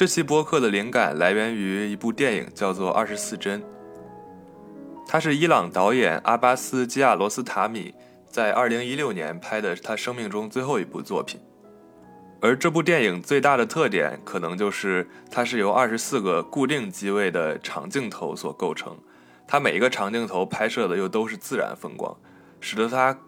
[0.00, 3.60] 这期播客的灵感来源于一部电影，叫做《二十四帧》。
[5.06, 7.94] 它是伊朗导演阿巴斯·基亚罗斯塔米
[8.26, 11.38] 在2016年拍的他生命中最后一部作品。
[12.40, 18.96] 而这部电影最大的特点，可能就是它是由24个固定机位的长镜头所构成。
[19.46, 22.16] 它每一个长镜头拍摄的又都是自然风光，
[22.58, 23.18] 使得它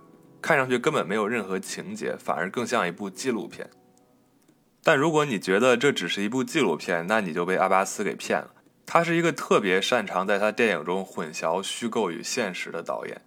[0.41, 3.69] 看上去根本没有任何情节，反而更像一部纪录片。
[4.83, 8.51] 但如果你觉得这只是一部纪录片，那你就被阿巴斯给骗了。
[8.85, 13.23] 他是一个特别擅长在他电影中混淆虚构与现实的导演，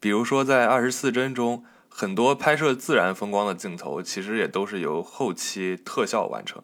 [0.00, 6.62] 比如说在《二十四帧》中，很多拍摄自然风光的镜头其实也都是由后期特效完成。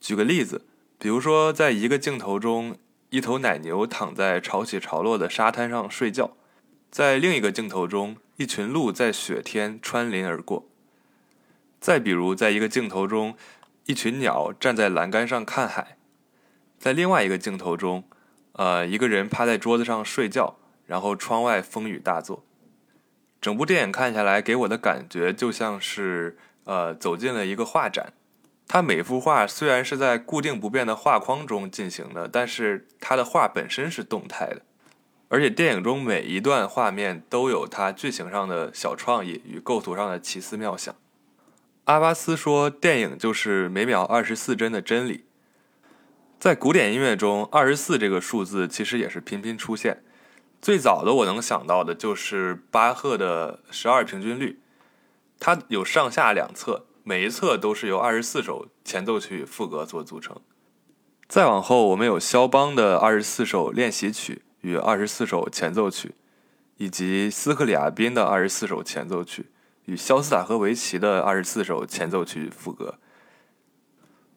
[0.00, 0.66] 举个例子，
[0.98, 2.76] 比如说在一个镜头中，
[3.10, 6.36] 一头奶牛躺在潮起潮落的沙滩上睡觉；
[6.90, 10.64] 在另一个镜头中，一群鹿在雪天穿林而过；
[11.80, 13.36] 再比如，在一个镜头中，
[13.86, 15.96] 一群鸟站在栏杆上看海。
[16.78, 18.04] 在另外一个镜头中，
[18.52, 22.44] 呃，一个人趴在桌子上睡觉，然后窗外风雨大作。
[23.40, 28.12] 整部电影看下来，给我的感觉就像是呃走进了一个画展。
[28.66, 34.62] 它每幅画虽然是在固定不变的画框中进行的，但是它的画本身是动态的，
[35.28, 40.92] 而且电影中每一段画面都有它剧情上的小创意与构图上的奇思妙想。
[41.86, 45.24] 阿巴斯说，电影就是每秒二十四帧的真理。
[46.36, 50.02] 在古典音乐中，二十四这个数字其实也是频频出现。
[50.60, 54.58] 最早的我能想到的就是巴赫的十二平均律，
[55.38, 60.40] 它有上下两册，每一册都是由二十四首前奏曲副歌所组成。
[61.28, 66.16] 再往后，我们有肖邦的二十四首练习曲与二十四首前奏曲，
[66.78, 69.46] 以及斯克里亚宾的二十四首前奏曲
[69.86, 72.98] 与肖斯塔科维奇的二十四首前奏曲副歌。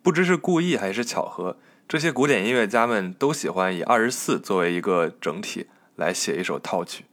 [0.01, 1.57] 不知是故意还是巧合。
[1.87, 7.05] 这些古典音乐家们都喜欢以二十四作为一个整体来写一首套曲。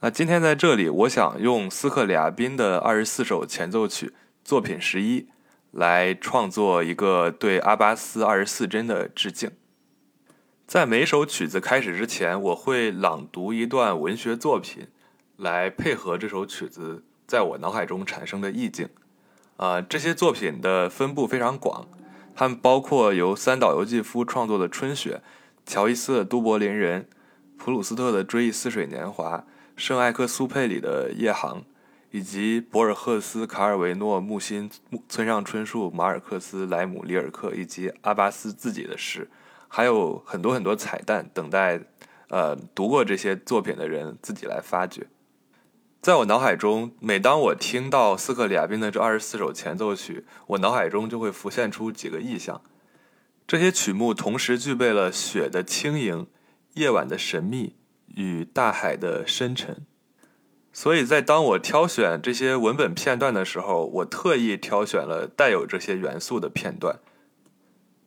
[0.00, 5.28] 那今天在这里，我想用斯克里亚宾的二十四首前奏曲作品十一
[5.72, 9.50] 来创作一个对阿巴斯二十四帧的致敬。
[10.66, 14.86] 在每首曲子开始之前，我会朗读一段文学作品，
[15.36, 18.88] 来配合这首曲子在我脑海中产生的意境。
[19.56, 21.86] 啊，这些作品的分布非常广。
[22.34, 25.22] 他们包括由三岛由纪夫创作的《春雪》，
[25.64, 27.02] 乔伊斯的《都柏林人》，
[27.56, 29.38] 普鲁斯特的《追忆似水年华》，
[29.74, 31.60] 圣埃克苏佩里的《夜航》，
[32.10, 34.70] 以及博尔赫斯、卡尔维诺、木心、
[35.08, 39.30] 村上春树、马尔克斯、莱姆、里尔克，以及阿巴斯自己的诗，
[39.68, 41.80] 还有很多很多彩蛋等待，
[42.28, 45.06] 呃，读过这些作品的人自己来发掘。
[46.06, 52.62] 在我脑海中，每当我听到斯克里亚宾的这二十四首前奏曲，我脑海中就会浮现出几个意象。
[53.44, 56.28] 这些曲目同时具备了雪的轻盈、
[56.74, 57.74] 夜晚的神秘
[58.14, 59.84] 与大海的深沉。
[60.72, 67.00] 所以在当我挑选这些文本片段的时候，我特意挑选了带有这些元素的片段。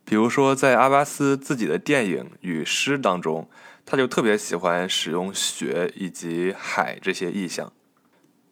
[0.06, 3.50] 比如说，在阿巴斯自己的电影与诗当中，
[3.84, 7.70] 他就特别喜欢使用雪以及海这些意象。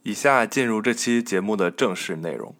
[0.08, 2.54] 以下进入这期节目的正式内容。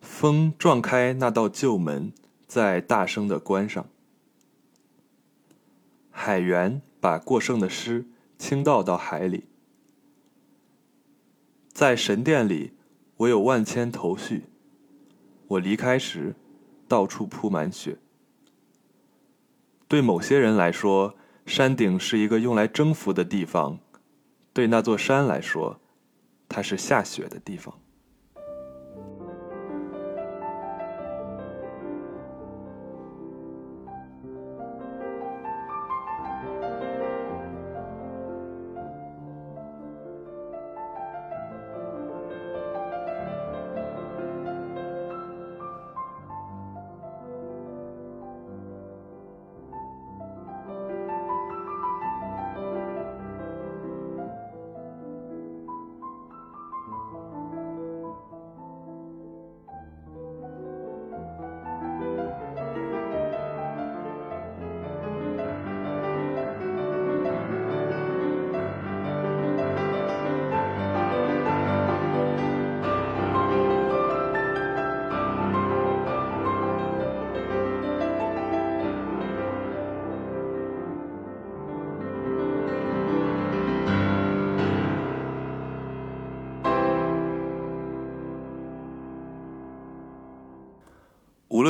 [0.00, 2.12] 风撞开那道旧门，
[2.46, 3.88] 在大声的关上。
[6.12, 8.06] 海员把过剩的诗
[8.38, 9.48] 倾倒到海里。
[11.72, 12.74] 在神殿里，
[13.16, 14.44] 我有万千头绪。
[15.48, 16.36] 我离开时，
[16.86, 17.98] 到处铺满雪。
[19.88, 23.80] 对某些人来说，山顶是一个用来征服的地方。
[24.52, 25.80] 对那座山来说，
[26.48, 27.78] 它是下雪的地方。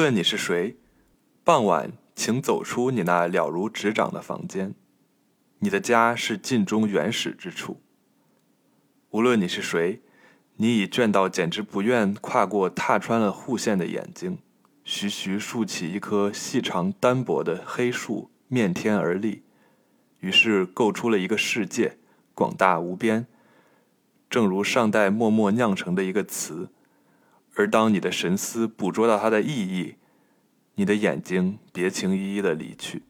[0.02, 0.74] 无论你是谁，
[1.44, 4.74] 傍晚请走出你那了如指掌的房间。
[5.60, 7.80] 你的家是晋中原始之处。
[9.10, 10.02] 无论你是谁，
[10.56, 14.38] 你已倦到简直不愿跨过踏穿了护线的眼睛。
[14.82, 19.44] 徐徐竖起一棵细长单薄的黑树，面天而立，
[20.18, 21.98] 于是构出了一个世界，
[22.34, 23.28] 广大无边，
[24.28, 26.70] 正如上代默默酿成的一个词。
[27.54, 29.96] 而当你的神思捕捉到它的意义，
[30.74, 33.02] 你的眼睛别情依依的离去。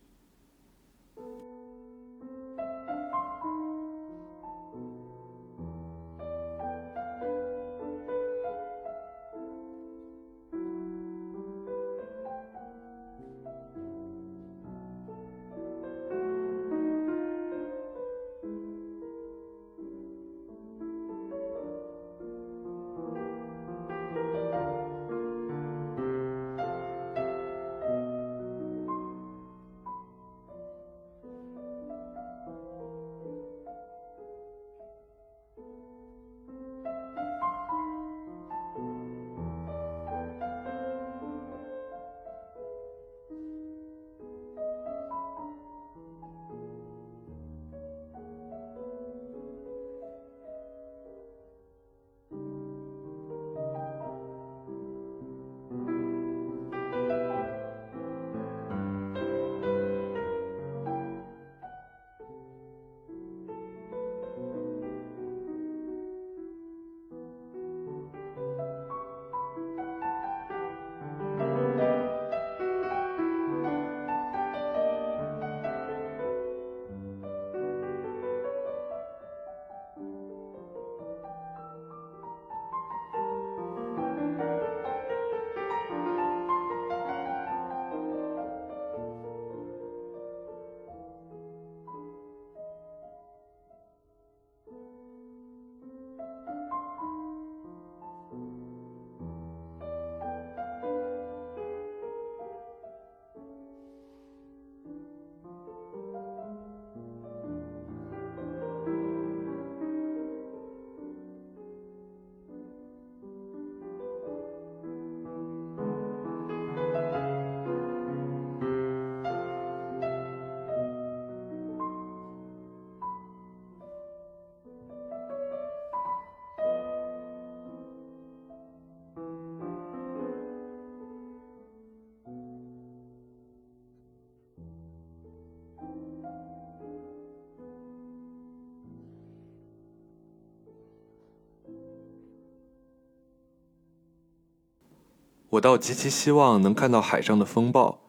[145.52, 148.00] 我倒极其希望能看到海上的风暴，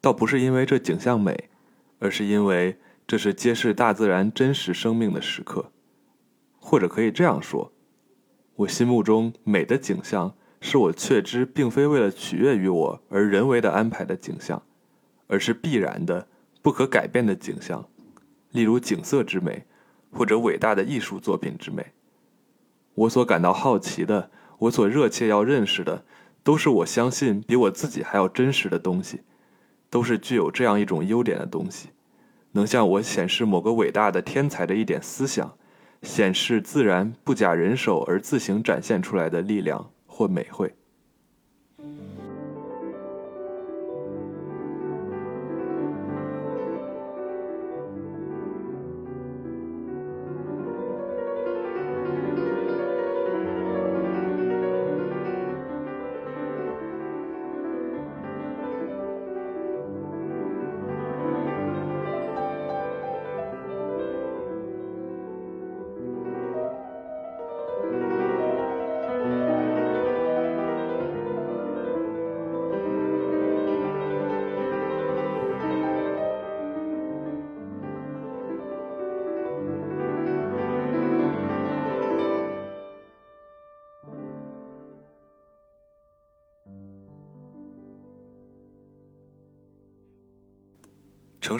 [0.00, 1.48] 倒不是因为这景象美，
[2.00, 5.70] 而是因为这是揭示大自然真实生命的时刻。
[6.58, 7.72] 或者可以这样说，
[8.56, 14.60] 我心目中美的景象，是我确知并非为了取悦于我而人为的安排的景象，
[15.28, 16.26] 而是必然的、
[16.62, 17.88] 不可改变的景象，
[18.50, 19.66] 例如景色之美，
[20.10, 21.92] 或者伟大的艺术作品之美。
[22.94, 26.04] 我所感到好奇的，我所热切要认识的。
[26.42, 29.20] 都是我相信比我自己还要真实的东西，
[29.88, 31.90] 都是具有这样一种优点的东西，
[32.52, 35.56] 能向我显示某个伟大的天才的一点思想，
[36.02, 40.74] 显示自然不假人手而自行展现出来的力量或美惠。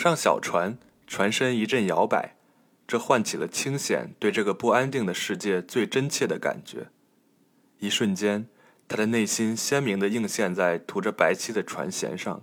[0.02, 2.34] 上小船，船身一阵摇摆，
[2.88, 6.88] 这唤起了清显对这个不安定的世界最真切的感觉。
[7.78, 8.48] 一瞬间，
[8.88, 12.42] 他的内心鲜明地映现在涂着白漆的船舷上，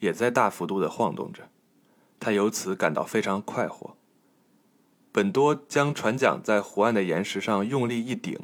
[0.00, 1.48] 也在大幅度地晃动着。
[2.20, 3.96] 他由此感到非常快活。
[5.10, 8.38] 本多将船桨在湖岸的岩石上用力一顶，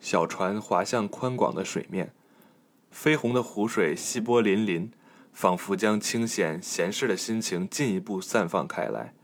[0.00, 2.12] 小船滑向宽广的水面。
[2.92, 4.88] 绯红的湖水细波粼粼，
[5.32, 9.14] 仿佛将清闲闲适的心情进一步散放开来。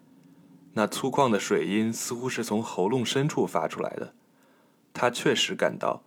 [0.74, 4.14] 那粗犷的水音似乎是从喉咙深处发出来的。
[4.92, 6.02] 他确实感到，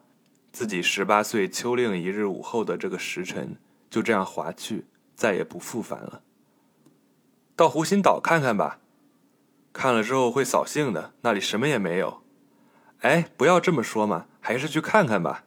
[0.52, 3.58] 自己十八岁秋令一日午后的这个时辰
[3.90, 6.22] 就这样划去，再也不复返了。
[7.56, 8.80] 到湖心岛看看吧，
[9.72, 12.22] 看了之后会扫兴的，那里什么也没有。
[13.02, 15.46] 哎，不要这么说嘛，还是去看看吧。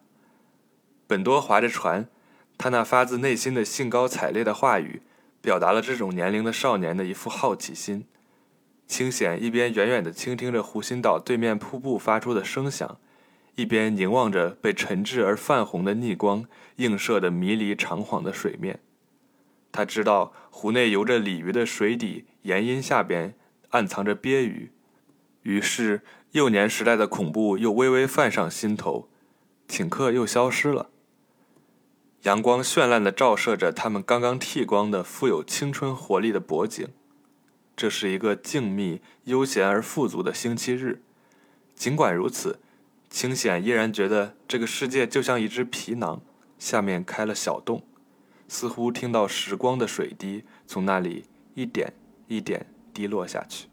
[1.06, 2.08] 本多划着船，
[2.56, 5.02] 他那发自内心的兴高采烈的话语，
[5.40, 8.06] 表达了这种年龄的少年的一副好奇心。
[8.87, 12.99] 清显一边远远地倾听着湖心岛对面瀑布发出的声响。
[13.56, 16.44] 一边凝望着被沉滞而泛红的逆光
[16.78, 18.80] 映射的迷离长晃的水面，
[19.70, 23.37] 他知道湖内游着鲤鱼的水底岩阴下边
[23.68, 24.73] 暗藏着鳖鱼，
[25.42, 29.08] 于是幼年时代的恐怖又微微泛上心头，
[29.68, 30.90] 顷刻又消失了。
[32.25, 36.88] 阳光绚烂地照射着他们刚刚剃光的富有青春活力的脖颈。
[37.76, 41.02] 这是一个静谧、悠闲而富足的星期日，
[41.75, 42.61] 尽管如此。
[43.11, 46.23] 清显依然觉得这个世界就像一只皮囊，
[46.59, 47.85] 下面开了小洞，
[48.49, 51.93] 似乎听到时光的水滴从那里一点
[52.26, 53.69] 一点滴落下去。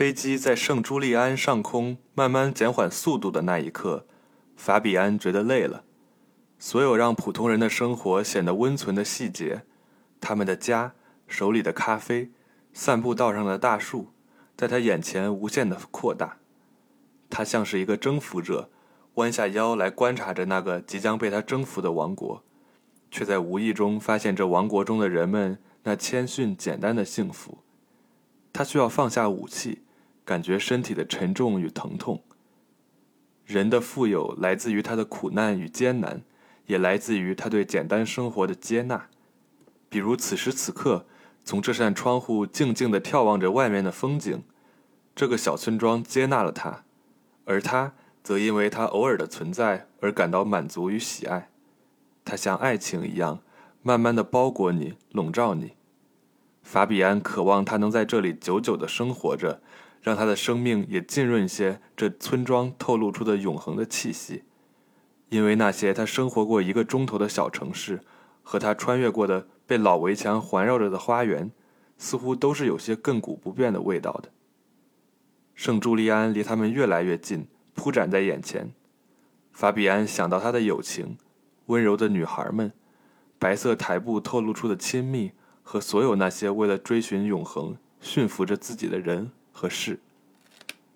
[0.00, 4.06] 飞机在圣朱利安上空慢慢减缓速度的那一刻，
[4.56, 5.84] 法比安觉得累了。
[6.58, 9.66] 所有让普通人的生活显得温存的细节，
[10.18, 10.94] 他们的家、
[11.28, 12.30] 手里的咖啡、
[12.72, 14.08] 散步道上的大树，
[14.56, 16.38] 在他眼前无限的扩大。
[17.28, 18.70] 他像是一个征服者，
[19.16, 22.42] 弯下腰来观察着那个即将被他征服的王国，
[23.10, 27.58] 却在无意中发现这王国中的人们那谦逊简单的幸福。
[28.50, 29.82] 他需要放下武器，
[30.30, 32.22] 感觉身体的沉重与疼痛。
[33.44, 36.22] 人的富有来自于他的苦难与艰难，
[36.66, 39.08] 也来自于他对简单生活的接纳。
[39.88, 41.04] 比如此时此刻，
[41.44, 44.44] 从这扇窗户静静地眺望着外面的风景，
[45.16, 46.84] 这个小村庄接纳了他，
[47.44, 51.50] 而他则因为他偶尔的存在而感到满足与喜爱。
[52.24, 53.40] 他像爱情一样，
[53.82, 55.72] 慢慢地包裹你，笼罩你。
[56.62, 59.60] 法比安渴望他能在这里久久的生活着，
[60.00, 64.44] 让他的生命也浸润些这村庄透露出的永恒的气息。
[65.28, 68.00] 因为那些他生活过一个钟头的小城市，
[68.42, 71.50] 和他穿越过的被老围墙环绕着的花园，
[71.98, 74.30] 似乎都是有些亘古不变的味道的。
[75.54, 78.72] 圣朱利安离他们越来越近，铺展在眼前。
[79.52, 81.18] 法比安想到他的友情，
[81.66, 82.72] 温柔的女孩们，
[83.38, 85.32] 白色台布透露出的亲密。
[85.62, 89.30] 和所有那些为了追寻永恒驯服着自己的人
[89.60, 90.00] 和事，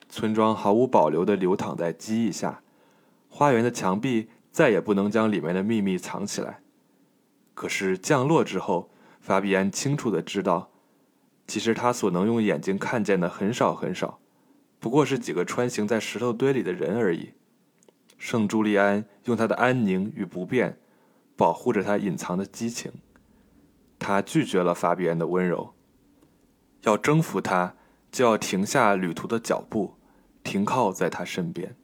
[0.09, 2.63] 村庄毫无保留地流淌在记忆下，
[3.29, 6.61] 花园的墙壁再也不能将里面的秘密藏起来。
[7.53, 8.89] 可是降落之后，
[9.21, 10.71] 法比安清楚地知道，
[11.47, 14.19] 其实他所能用眼睛看见的很少很少，
[14.81, 17.35] 不过是几个穿行在石头堆里的人而已。
[18.17, 20.79] 圣朱利安用他的安宁与不变，
[21.37, 22.91] 保护着他隐藏的激情。
[23.99, 25.75] 他拒绝了法比安的温柔。
[26.85, 27.75] 要征服他，
[28.15, 29.97] 就要停下旅途的脚步，
[30.45, 31.75] 停靠在他身边。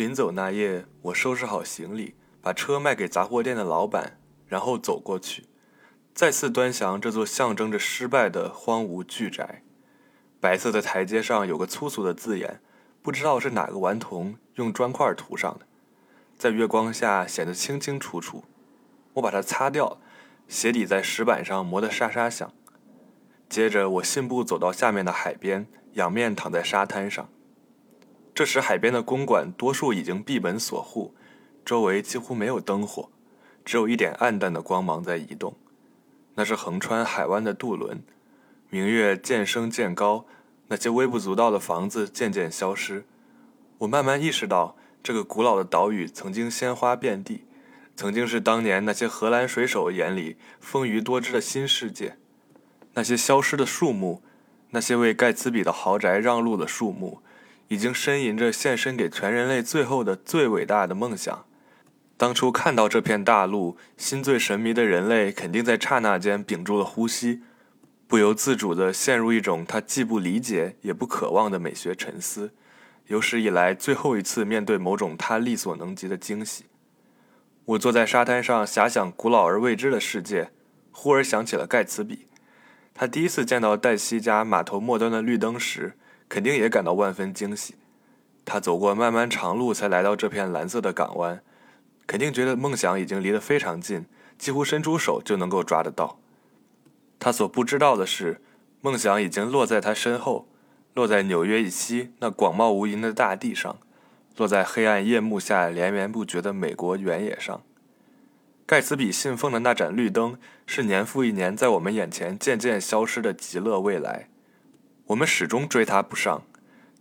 [0.00, 5.44] 临走那夜，我收拾好行李，把车卖给杂货店的老板，然后走过去，
[6.14, 9.62] 再次端详这座象征着失败的荒芜巨宅。
[10.40, 12.62] 白色的台阶上有个粗俗的字眼，
[13.02, 15.66] 不知道是哪个顽童用砖块涂上的，
[16.34, 18.44] 在月光下显得清清楚楚。
[19.12, 20.00] 我把它擦掉，
[20.48, 22.50] 鞋底在石板上磨得沙沙响。
[23.50, 27.28] 接着，我信步走到下面的海边，仰面躺在沙滩上。
[28.40, 31.14] 这时，海边的公馆多数已经闭门锁户，
[31.62, 33.10] 周围几乎没有灯火，
[33.66, 35.58] 只有一点暗淡的光芒在移动。
[36.36, 38.02] 那是横穿海湾的渡轮。
[38.70, 40.24] 明月渐升渐高，
[40.68, 43.04] 那些微不足道的房子渐渐消失。
[43.76, 47.44] 我慢慢意识到，这个古老的岛屿曾经鲜花遍地，
[47.94, 52.16] 曾经是当年那些荷兰水手眼里丰腴多汁的新世界。
[52.94, 54.22] 那些消失的树木，
[54.70, 57.20] 那些为盖茨比的豪宅让路的树木。
[57.70, 61.46] 已经呻吟着献身给全人类最后的最伟大的梦想。
[62.16, 67.42] 当初看到这片大陆，心醉神迷的人类肯定在刹那间屏住了呼吸，
[68.08, 72.52] 不由自主地陷入一种他既不理解也不渴望的美学沉思，
[73.06, 76.64] 有史以来最后一次面对某种他力所能及的惊喜。
[77.66, 80.50] 我坐在沙滩上遐想古老而未知的世界，
[80.90, 82.26] 忽而想起了盖茨比。
[82.92, 85.94] 他第一次见到黛西家码头末端的绿灯时。
[86.30, 87.74] 肯定也感到万分惊喜。
[88.46, 91.42] 他走过漫漫长路，才来到这片蓝色的港湾，
[92.06, 94.06] 肯定觉得梦想已经离得非常近，
[94.38, 96.18] 几乎伸出手就能够抓得到。
[97.18, 98.40] 他所不知道的是，
[98.80, 100.48] 梦想已经落在他身后，
[100.94, 103.76] 落在纽约以西那广袤无垠的大地上，
[104.38, 107.60] 落在黑暗夜幕下连绵不绝的美国原野上。
[108.64, 114.29] 盖茨比信奉的那盏绿灯，是年复一年在我们眼前渐渐消失的极乐未来。
[115.10, 116.44] 我们始终追他不上，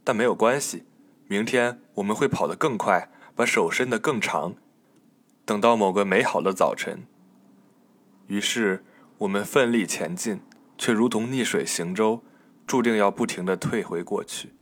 [0.03, 0.83] 但没有关系。
[1.27, 4.55] 明天我们会跑得更快，把手伸得更长。
[5.45, 7.05] 等到某个美好的早晨，
[8.25, 8.83] 于是
[9.19, 10.41] 我们奋力前进，
[10.75, 12.23] 却如同逆水行舟，
[12.65, 14.53] 注定要不停地退回过去。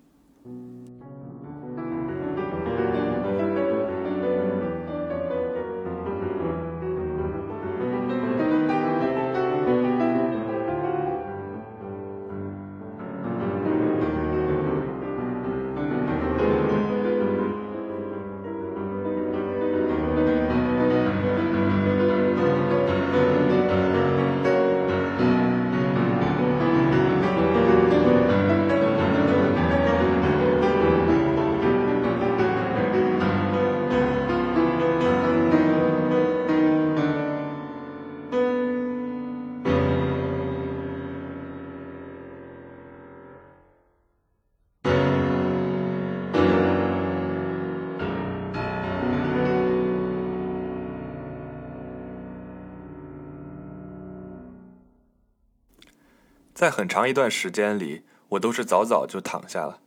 [56.58, 59.80] 在很长一段时间里，我都是早早就躺下了。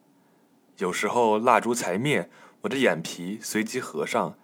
[0.76, 2.30] 有时候蜡烛才灭，
[2.60, 4.38] 我的眼皮随即合上，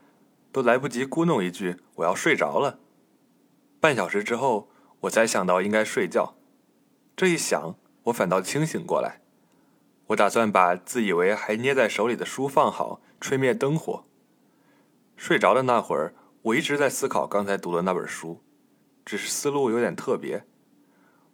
[0.50, 2.80] 都来不及咕哝一句“我要睡着了”。
[3.78, 4.68] 半小时之后，
[5.02, 6.34] 我才想到应该睡觉。
[7.14, 9.20] 这一想，我反倒清醒过来。
[10.08, 14.04] 我打算把自以为还捏在手里的书放好，吹灭灯火。
[15.16, 16.12] 睡着的那会儿，
[16.42, 18.42] 我一直在思考刚才读的那本书，
[19.04, 20.44] 只是思路有点特别。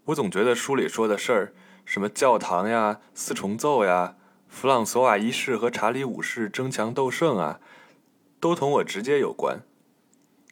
[0.06, 1.52] 我总觉得书里说的事儿，
[1.84, 4.16] 什么教堂呀、四重奏呀、
[4.48, 7.60] 弗朗索瓦一世和查理五世争强斗胜啊，
[8.40, 9.60] 都同我直接有关。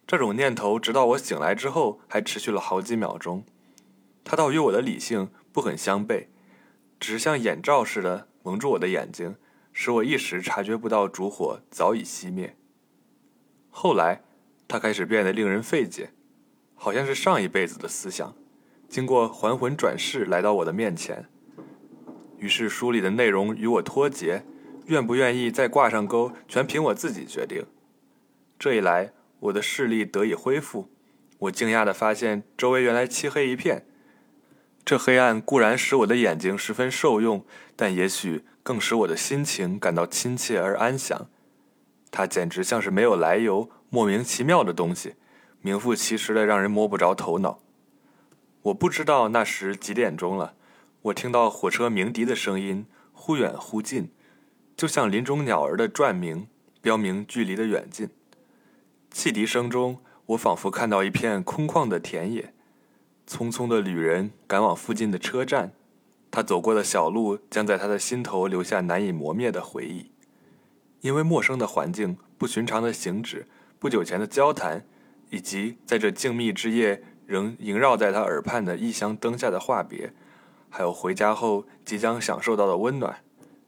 [0.07, 3.45] 这种念头直到我醒来之后，还持续了好几秒钟。
[4.23, 6.27] 它倒与我的理性不很相悖，
[7.01, 9.37] 只是像眼罩似的蒙住我的眼睛，
[9.73, 12.57] 使我一时察觉不到烛火早已熄灭。
[13.69, 14.23] 后来，
[14.69, 16.13] 它开始变得令人费解，
[16.75, 18.35] 好像是上一辈子的思想，
[18.91, 21.27] 经过还魂转世来到我的面前。
[22.39, 24.43] 于是书里的内容与我脱节，
[24.87, 27.65] 愿不愿意再挂上钩，全凭我自己决定。
[28.59, 30.91] 这一来，我的视力得以恢复。
[31.39, 33.87] 我惊讶地发现，周围原来漆黑一片。
[34.85, 37.45] 这黑暗固然使我的眼睛十分受用，
[37.77, 41.29] 但也许更使我的心情感到亲切而安详。
[42.11, 45.15] 它简直像是没有来由、莫名其妙的东西，
[45.61, 47.61] 名副其实的让人摸不着头脑。
[48.63, 50.55] 我不知道那时几点钟了，
[51.03, 54.11] 我听到火车鸣笛的声音忽远忽近，
[54.77, 56.47] 就像林中鸟儿的转鸣，
[56.83, 58.11] 标明距离的远近。
[59.11, 62.53] 汽笛声中，我仿佛看到一片空旷的田野，
[63.27, 65.73] 匆匆的旅人赶往附近的车站，
[66.31, 70.11] 他走过的小路将在他的心头留下难以磨灭的回忆。
[71.01, 74.85] 因为陌生的环境、不寻常的行止、不久前的交谈，
[75.31, 80.13] 以及在这静谧之夜仍萦绕在他耳畔的异乡灯下的话别，
[80.69, 83.23] 还有回家后即将享受到的温暖，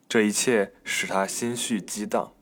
[0.09, 2.33] 这一切使他心绪激荡。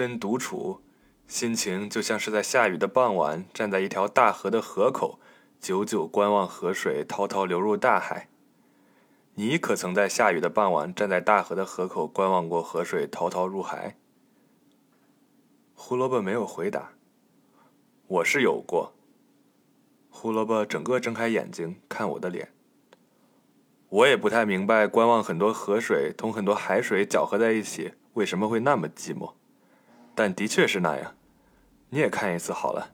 [0.00, 0.80] 身独处，
[1.26, 5.20] 心情就像是在下雨的傍晚，站在一条大河的河口，
[5.60, 8.30] 久久观望河水滔滔流入大海。
[9.34, 13.98] 你可曾在下雨的傍晚，站在大河的河口观望过河水滔滔入海？
[15.74, 16.92] 胡萝卜没有回答。
[18.06, 18.94] 我是有过。
[20.08, 22.48] 胡萝卜整个睁开眼睛看我的脸。
[23.90, 29.34] 我也不太明白，观望很多河水同很多海水搅和在一起，为什么会那么寂寞。
[30.22, 31.14] 但的确是那样，
[31.88, 32.90] 你也看一次好了。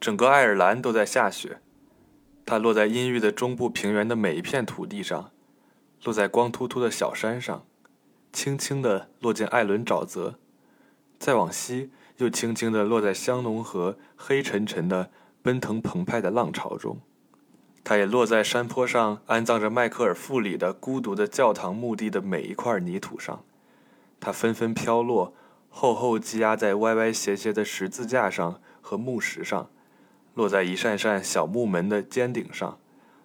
[0.00, 1.60] 整个爱尔兰都在下雪。
[2.46, 5.30] 它落在阴郁的中部平原的每一片土地上，
[6.02, 7.64] 落在光秃秃的小山上，
[8.32, 10.36] 轻轻地落进艾伦沼泽，
[11.18, 15.10] 再往西又轻轻地落在香农河黑沉沉的
[15.42, 16.98] 奔腾澎湃的浪潮中。
[17.84, 23.44] 它也落在山坡上安葬着迈克尔富里的孤独的教堂墓地的每一块泥土上。
[24.18, 25.34] 它纷纷飘落，
[25.68, 29.70] 厚厚积压在歪歪斜斜的十字架上和木石上。
[30.34, 32.78] 落在一扇扇小木门的尖顶上，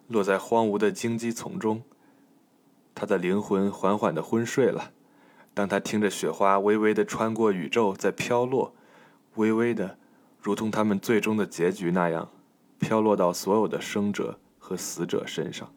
[0.08, 1.82] 落在荒芜的荆棘丛中。
[2.94, 4.91] 他的灵魂缓缓地昏睡了。
[5.54, 8.74] 当他听着雪花微微地穿过宇宙在飘落，
[9.36, 9.98] 微微的，
[10.41, 12.30] 如同他们最终的结局那样，
[12.80, 15.72] 飘落到所有的生者和死者身上。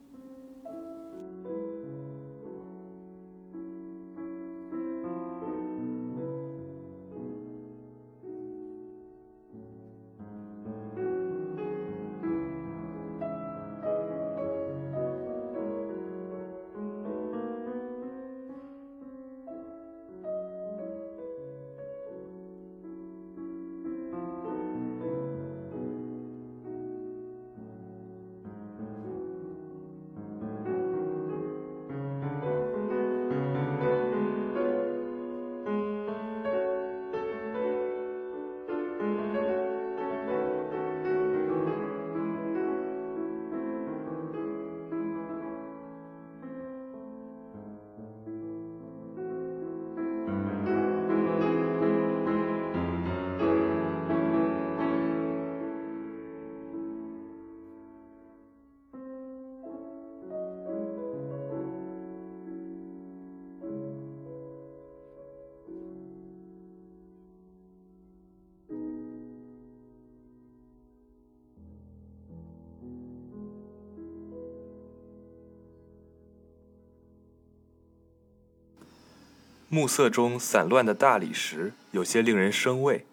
[79.70, 83.04] 暮色中散乱的大理石有些令人生畏，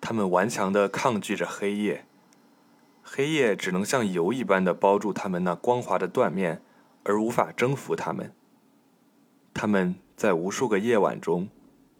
[0.00, 2.04] 它们顽强地抗拒着黑夜，
[3.04, 6.60] 黑夜只能像油一般的包住它们那光滑的断面，
[7.04, 8.32] 而无法征服它们。
[9.54, 11.48] 它们在无数个夜晚中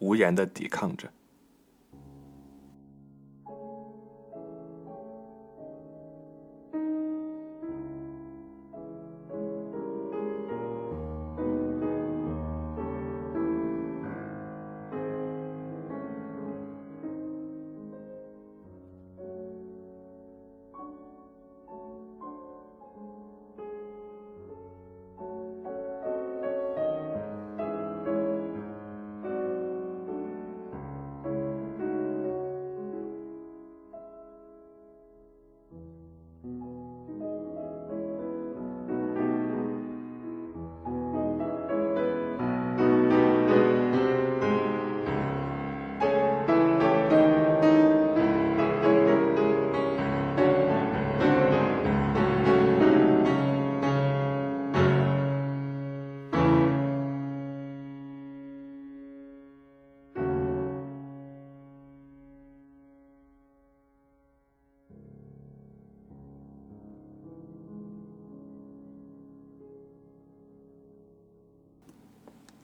[0.01, 1.13] 无言地抵抗着。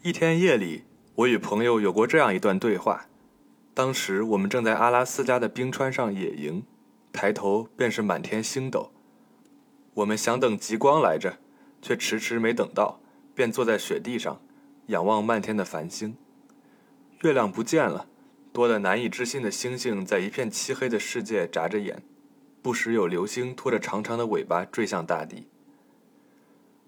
[0.06, 0.84] 一天夜里，
[1.16, 3.08] 我与朋友有过这样一段对话。
[3.74, 6.62] 当时我们正在阿拉斯加的冰川上野营，
[7.12, 8.92] 抬头便是满天星斗。
[9.94, 11.38] 我们想等极光来着，
[11.82, 13.00] 却迟迟没等到，
[13.34, 14.40] 便坐在雪地上，
[14.86, 16.16] 仰望漫天的繁星。
[17.22, 18.06] 月亮不见了，
[18.52, 22.00] 多的难以置信的星星在一片漆黑的世界眨着眼，
[22.62, 25.48] 不时有流星拖着长长的尾巴坠向大地。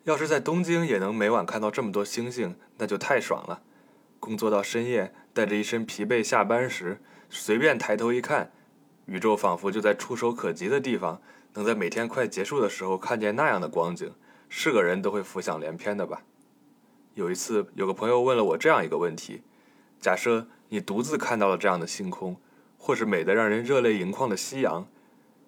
[0.05, 3.63] 要是在东京也能每晚看到这么多星星，那就太爽了。
[4.21, 8.51] 工作到深夜，带着一身疲惫下班时，随便抬头一看，
[9.07, 11.21] 宇宙仿佛就在触手可及的地方。
[11.55, 14.13] 能在每天快结束的时候看见那样的光景，
[14.49, 16.23] 是个人都会浮想联翩的吧？
[17.15, 19.43] 有一次，有个朋友问了我这样一个问题：
[19.99, 22.37] 假设你独自看到了这样的星空，
[22.77, 24.87] 或是美得让人热泪盈眶的夕阳，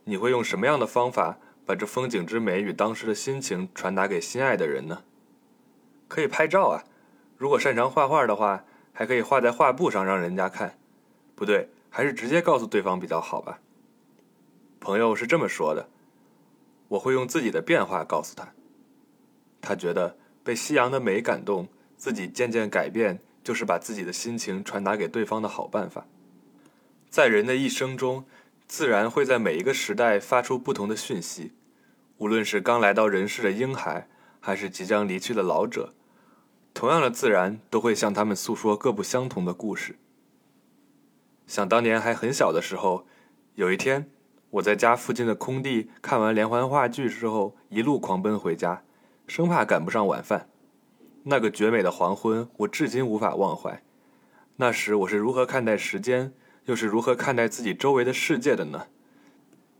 [0.04, 1.38] 你会用什么样的方法？
[1.64, 5.04] 把这风景之美与当时的心情传达给心爱的人呢？
[6.08, 6.84] 可以拍照啊，
[7.36, 10.78] 如果擅长画画的话，还可以画在画布上让人家看。
[11.36, 13.60] 不对，还是直接告诉对方比较好吧。
[14.80, 15.88] 朋友是这么说的，
[16.88, 18.52] 我会用自己的变化告诉他。
[19.60, 26.06] 他觉得被夕阳的美感动，自己渐渐改变，就是把自己的心情传达给对方的好办法。
[27.08, 28.24] 在人的一生中。
[28.70, 31.52] 自然会在每一个时代发出不同的讯息，
[32.18, 34.06] 无论是刚来到人世的婴孩，
[34.38, 35.92] 还是即将离去的老者，
[36.72, 39.96] 同样的自然都会向他们诉说各不相同的故事。
[41.48, 43.08] 想当年还很小的时候，
[43.56, 44.08] 有一天
[44.50, 48.84] 我在家附近的空地看完连环话剧之后，一路狂奔回家，
[49.26, 50.48] 生怕赶不上晚饭。
[51.24, 53.82] 那个绝美的黄昏，我至今无法忘怀。
[54.58, 56.32] 那时我是如何看待时间？
[56.70, 58.86] 又是如何看待自己周围的世界的呢？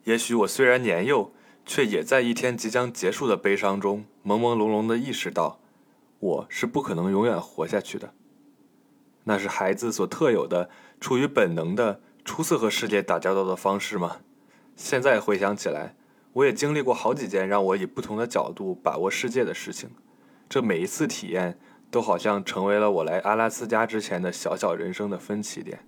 [0.03, 1.33] 也许我虽然年幼，
[1.65, 5.61] 却也在一天即将结束的悲伤中，朦朦胧胧地意识到，
[6.19, 8.13] 我是不可能永远活下去的。
[9.23, 14.17] 那是孩子所特有的、出于本能的、初次和世界打交道的方式吗？
[14.75, 15.95] 现在回想起来，
[16.33, 19.91] 我也经历过好几件让我以不同的角度把握世界的事情，
[20.49, 21.57] 这每一次体验，
[21.89, 25.79] 都好像成为了我来阿拉斯加之前的小小人生的分歧点。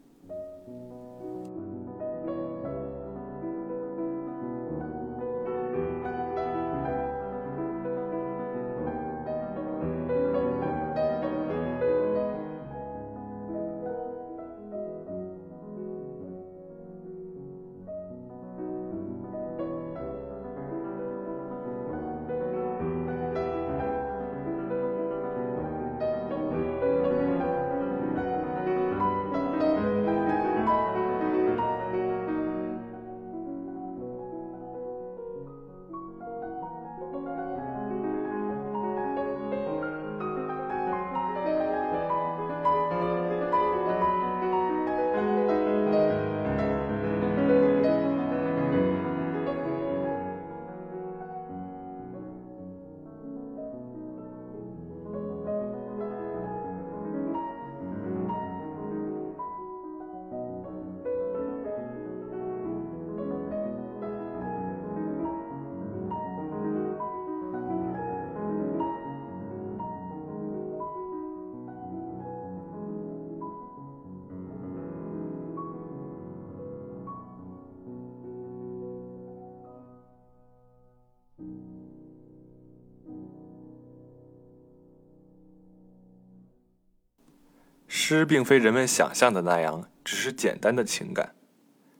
[88.12, 91.34] 诗并非人们想象的那样，只是简单的情感。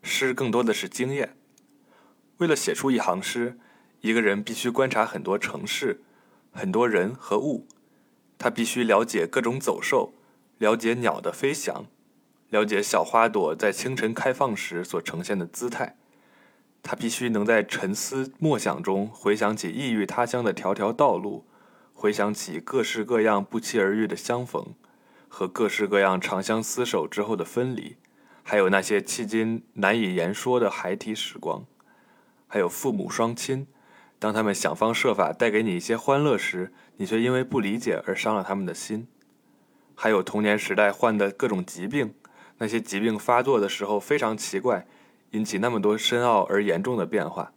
[0.03, 1.35] 诗更多的是经验。
[2.37, 3.59] 为了写出一行诗，
[4.03, 6.03] 一个人必须观察很多城市、
[6.51, 7.67] 很多人和物。
[8.37, 10.13] 他必须了解各种走兽，
[10.59, 11.87] 了解鸟的飞翔，
[12.51, 15.97] 了解小花朵在清晨开放时所呈现的姿态。
[16.83, 21.47] 他必须能在沉思默想中回想起异域他乡的条条道路，
[21.95, 24.75] 回想起各式各样不期而遇的相逢。
[25.35, 27.97] 和各式各样长相厮守之后的分离，
[28.43, 31.65] 还有那些迄今难以言说的孩提时光，
[32.47, 33.67] 还有父母双亲，
[34.19, 39.07] 当他们想方设法带给你一些欢乐时，你却因为不理解而伤了他们的心；
[39.95, 42.13] 还有童年时代患的各种疾病，
[42.59, 44.87] 那些疾病发作的时候非常奇怪，
[45.31, 47.55] 引起那么多深奥而严重的变化。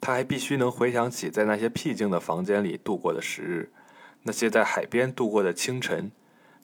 [0.00, 3.72] 他还必须能回想起在那些僻静的房间里度过的时日，
[4.22, 6.12] 那些在海边度过的清晨。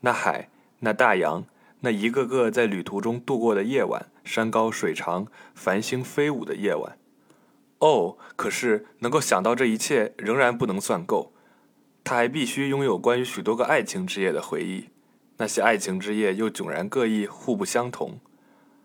[0.06, 1.44] 那海，那大洋，
[1.80, 6.96] 那一个个在旅途中度过的夜晚，山高水长，繁星飞舞的夜晚。
[7.80, 11.32] 哦，可是能够想到这一切，仍然不能算够。
[12.04, 14.90] 他还必须拥有关于许多个爱情之夜的回忆，
[15.38, 18.20] 那些爱情之夜又迥然各异，互不相同。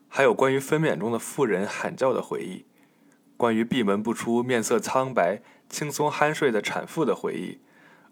[0.07, 2.65] 还有关于分娩中的妇人喊叫的回忆，
[3.37, 7.59] 关于闭门不出、面色苍白、轻松酣睡的产妇的回忆，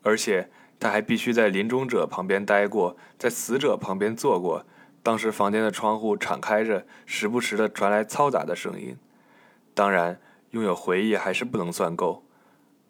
[0.03, 0.51] 而且。
[0.79, 4.65] 他还必须在临终者旁边待过，在死者旁边坐过。
[5.03, 8.97] 当时房间的窗户敞开着，时不时的传来嘈杂的声音。
[9.73, 10.19] 当然，
[10.51, 12.23] 拥有回忆还是不能算够。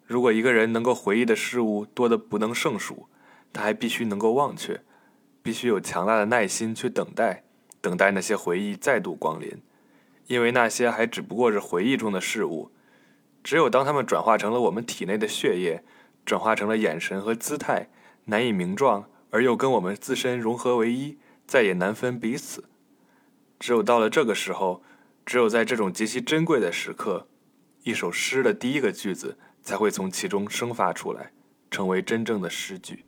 [0.06, 3.06] 如果一个人能够回忆的事物多得不能胜数，
[3.52, 4.80] 他还必须能够忘却，
[5.42, 7.44] 必须有强大的耐心去等待，
[7.80, 9.62] 等待那些回忆再度光临，
[10.26, 12.70] 因为那些还只不过是回忆中的事物。
[13.42, 15.82] 只有当他们转化成了我们体内的血液。
[16.30, 17.88] 转化成了眼神和姿态，
[18.26, 22.66] 难以名状，而又跟我们自身融合为一，再也难分彼此。
[23.58, 24.80] 只有到了这个时候，
[25.26, 27.26] 只有在这种极其珍贵的时刻，
[27.82, 31.32] 一首诗的第一个句子才会从其中生发出来，
[31.68, 33.04] 成为真正的诗句。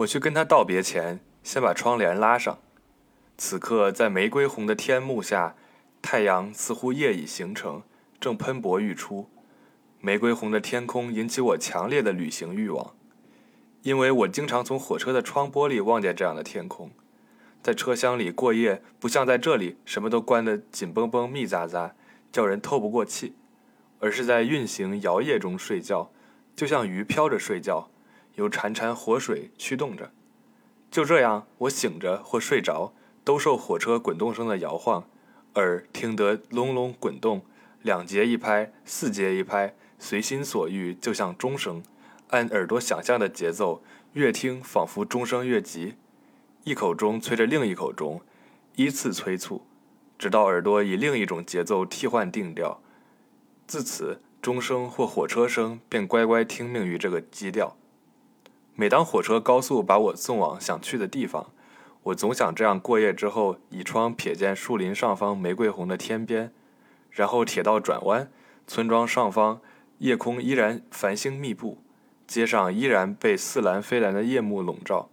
[0.00, 2.58] 我去跟他道别前，先把窗帘拉上。
[3.36, 5.54] 此刻，在玫瑰红的天幕下，
[6.00, 7.82] 太阳似乎夜已形成，
[8.18, 9.28] 正喷薄欲出。
[10.00, 12.94] 玫瑰红的天空引起我强烈的旅行欲望，
[13.82, 16.90] 因为我经常从火车的窗玻璃望见这样的天空。
[17.62, 21.90] 在车厢里过夜，不像在这里什么都关得紧绷绷、密匝匝，
[22.32, 23.34] 叫人透不过气，
[23.98, 26.10] 而是在运行摇曳中睡觉，
[26.56, 27.90] 就像鱼飘着睡觉，
[28.40, 30.10] 由潺潺活水驱动着。
[30.90, 35.04] 就这样，我醒着或睡着，都受火车滚动声的摇晃，
[35.56, 37.42] 耳听得隆隆滚动，
[37.82, 41.82] 两节一拍，四节一拍，随心所欲，就像钟声，
[42.28, 43.82] 按耳朵想象的节奏，
[44.14, 45.96] 越听仿佛钟声越急。
[46.64, 48.22] 一口钟催着另一口钟，
[48.76, 49.66] 依次催促，
[50.18, 52.80] 直到耳朵以另一种节奏替换定调。
[53.66, 57.76] 自此，钟声或火车声便乖乖听命于这个基调。
[58.80, 61.50] 每当火车高速把我送往想去的地方，
[62.04, 66.50] 我总想这样过夜之后，倚窗瞥见树林上方玫瑰红的天边，
[67.10, 68.30] 然后铁道转弯，
[68.66, 69.60] 村庄上方
[69.98, 71.82] 夜空依然繁星密布，
[72.26, 75.10] 街上依然被似蓝非蓝的夜幕笼罩。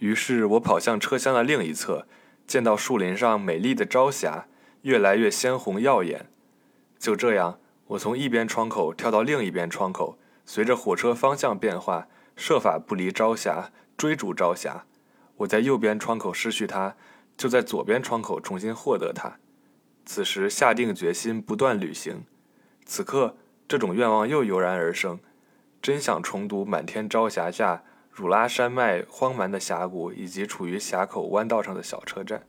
[0.00, 2.06] 于是我跑向车厢的另一侧，
[2.46, 4.48] 见到树林上美丽的朝霞
[4.82, 6.28] 越来越鲜红耀眼。
[6.98, 14.84] 就这样，我从一边窗口跳到另一边窗口，随着火车方向变化，设法不离朝霞，追逐朝霞。
[15.38, 16.94] 我在右边窗口失去它，
[17.36, 19.38] 就在左边窗口重新获得它。
[20.04, 22.24] 此时下定决心不断旅行。
[22.84, 25.18] 此刻，这种愿望又油然而生，
[25.82, 27.82] 真想重读满天朝霞下。
[28.12, 32.46] 汝拉山脉荒蛮的峡谷，以及处于峡口弯道上的小车站。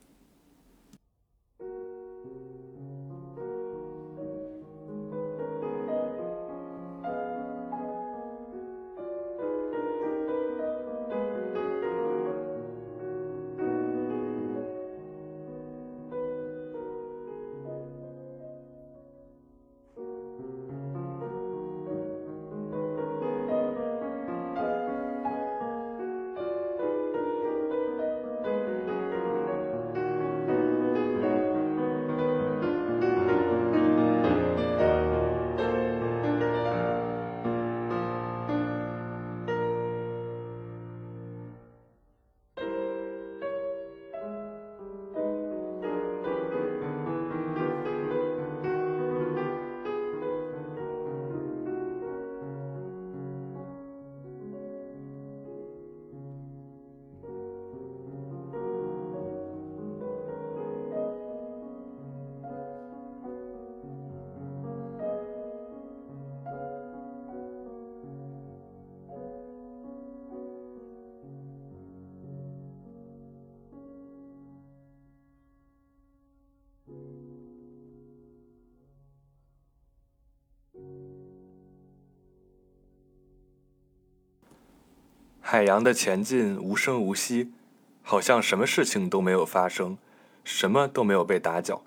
[85.50, 87.54] 海洋的前进无声无息，
[88.02, 89.98] 好像什么事情都没有发生，
[90.44, 91.84] 什么都没有被打搅。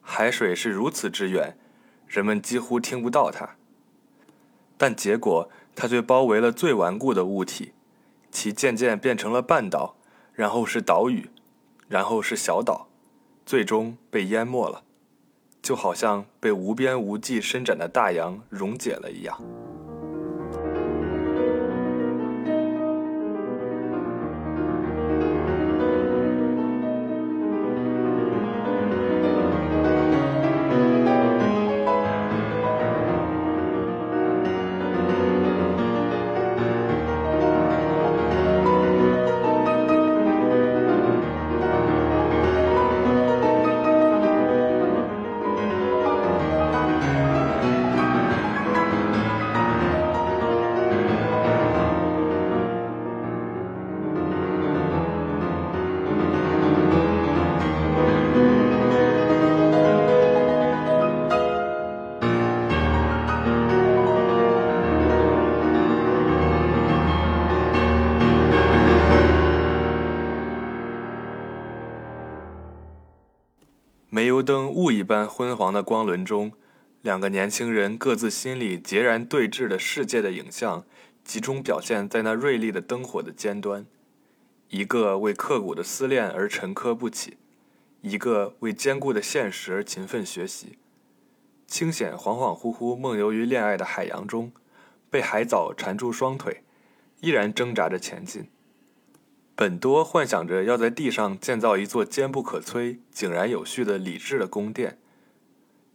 [0.00, 1.56] 海水是如此之远，
[2.08, 3.50] 人们几乎听不到它。
[4.76, 7.72] 但结果，它却包围了最顽固的物体，
[8.32, 9.94] 其渐渐变成了半岛，
[10.34, 11.30] 然后是岛屿，
[11.86, 12.88] 然后是小岛，
[13.46, 14.82] 最终被淹没了，
[15.62, 19.40] 就好像被无边无际伸展的大洋溶解了一样。
[75.32, 76.52] 昏黄的光轮中，
[77.00, 80.84] 两个年轻人各自心里截然对峙的世界的影像，
[81.24, 83.86] 集中表现在那锐利的灯火的尖端。
[84.68, 87.38] 一个为刻骨的思恋而沉疴不起，
[88.02, 90.76] 一个为坚固的现实而勤奋学习。
[91.66, 94.52] 清显恍恍惚惚梦游于恋爱的海洋中，
[95.08, 96.62] 被海藻缠住双腿，
[97.20, 98.48] 依然挣扎着前进。
[99.54, 104.98] 本多幻想着要在地上建造一座坚不可摧、井然有序的理智的宫殿，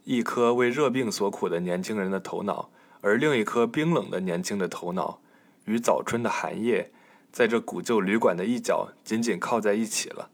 [0.08, 2.70] 一颗为热病所苦的年轻人的头脑，
[3.02, 5.20] 而另一颗冰冷的年轻的头脑，
[5.66, 6.90] 与早春的寒夜，
[7.30, 10.30] 在这古旧旅馆的一角紧紧靠在一起了，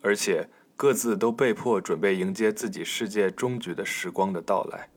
[0.00, 4.88] 而且各自都被迫准备迎接自己世界终局的时光的到来。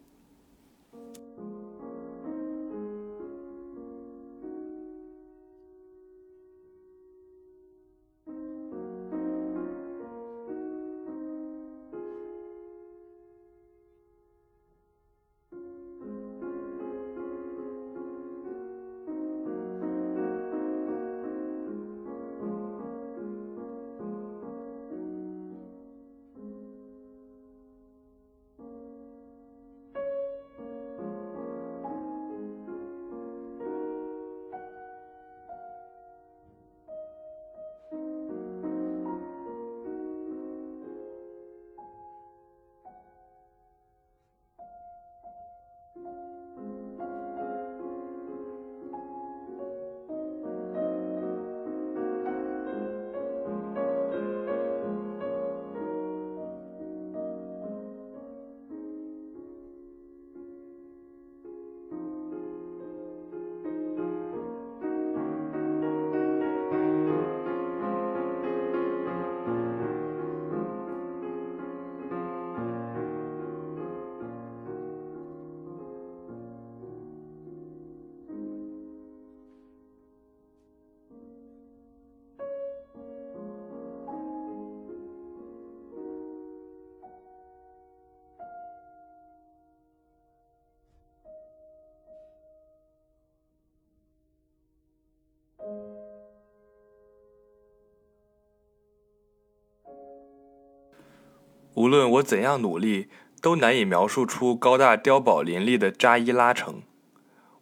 [101.81, 103.07] 无论我怎样努力，
[103.41, 106.83] 都难以描述出高大碉堡林立的扎伊拉城。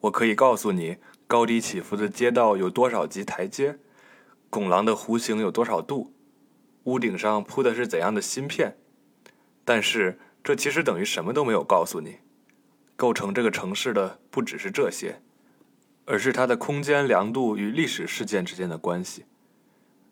[0.01, 3.79] 我可以告诉你，高低起伏的街道有多少级台阶，
[4.49, 6.11] 拱廊的弧形有多少度，
[6.83, 8.77] 屋顶上铺的是怎样的芯片。
[9.63, 12.17] 但是，这其实等于什么都没有告诉你。
[12.97, 15.21] 构成这个城市的不只是这些，
[16.03, 19.23] 而是它的空间量度与历史事件之间的关系。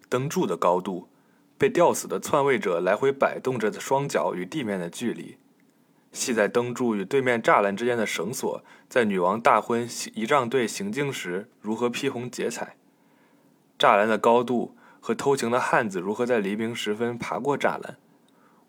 [0.08, 1.10] 灯柱的高度。
[1.58, 5.38] 被吊死的篡位者来回摆动着的双脚与地面的距离，
[6.12, 12.76] 系在灯柱与对面栅栏之间的绳索，在女王大婚仪仗队行经时如何披红结彩？
[13.80, 17.97] 栅栏的高度和偷情的汉子如何在黎明时分爬过栅栏？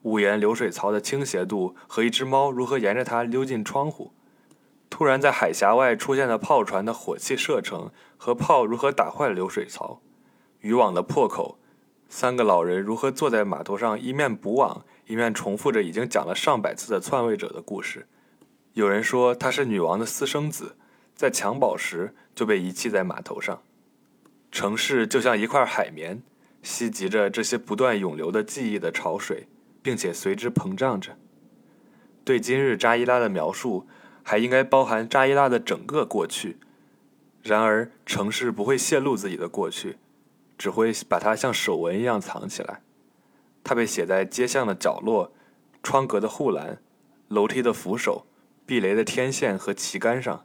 [0.02, 4.12] 屋檐流水槽的倾斜度和一只猫如何沿着它溜进窗户？
[4.88, 10.00] 突然在海峡外出现的炮船的火器射程和炮如何打坏流水槽？
[10.60, 11.58] 渔网的破口？
[12.08, 18.06] 三个老人如何坐在码头上，一面补网，一面重复着已经讲了上百次的篡位者的故事。
[18.72, 20.76] 有人说他是女王的私生子，
[21.14, 23.60] 在襁褓时就被遗弃在码头上。
[24.50, 26.22] 城市就像一块海绵，
[26.62, 29.46] 吸集着这些不断涌流的记忆的潮水，
[29.82, 31.16] 并且随之膨胀着。
[32.24, 33.86] 对今日扎伊拉的描述，
[34.22, 36.56] 还应该包含扎伊拉的整个过去。
[37.42, 39.96] 然而，城市不会泄露自己的过去。
[40.58, 42.82] 只会把它像手纹一样藏起来。
[43.64, 45.32] 它被写在街巷的角落、
[45.82, 46.82] 窗格的护栏、
[47.28, 48.26] 楼梯的扶手、
[48.66, 50.44] 避雷的天线和旗杆上。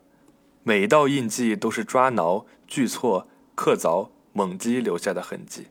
[0.66, 5.68] 每一道印记都是抓挠、锯挫、刻凿、猛击留下的痕迹。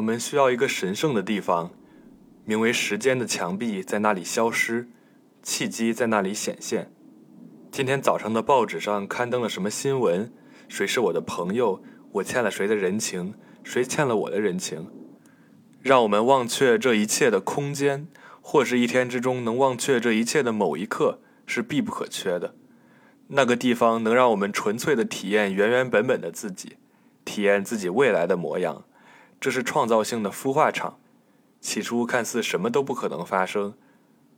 [0.00, 1.70] 我们需要一个神圣的地方，
[2.46, 4.88] 名为时间的墙壁在那里消失，
[5.42, 6.90] 契机在那里显现。
[7.70, 10.32] 今天早上的报纸上刊登了什么新闻？
[10.68, 11.82] 谁是我的朋友？
[12.12, 13.34] 我欠了谁的人情？
[13.62, 14.86] 谁欠了我的人情？
[15.82, 18.08] 让我们忘却这一切的空间，
[18.40, 22.54] 或是一天之中能忘却这一切的某一刻，是必不可缺的。
[23.28, 26.78] 那个地方能让我们纯粹的体验原原本本的自己，
[27.26, 28.86] 体验自己未来的模样。
[29.40, 30.98] 这是创造性的孵化场。
[31.60, 33.74] 起初看似什么都不可能发生，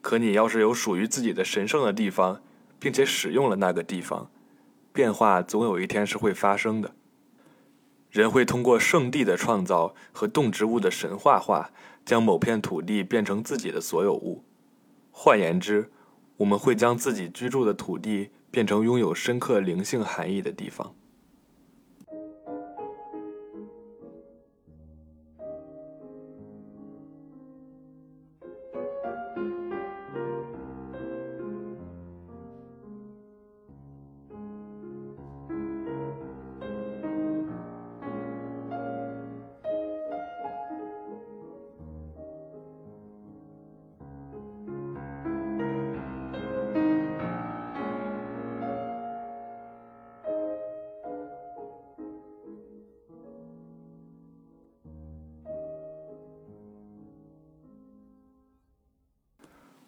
[0.01, 2.41] 可你要是有属于自己的神圣的地方，
[2.79, 4.31] 并且使用了那个地方，
[4.93, 6.95] 变化总有一天是会发生的。
[8.11, 11.71] 人会通过圣地的创造和动植物的神话化，
[12.05, 14.45] 将某片土地变成自己的所有物。
[15.11, 15.91] 换言之，
[16.39, 20.95] 我们会将自己居住的土地变成拥有深刻灵性含义的地方。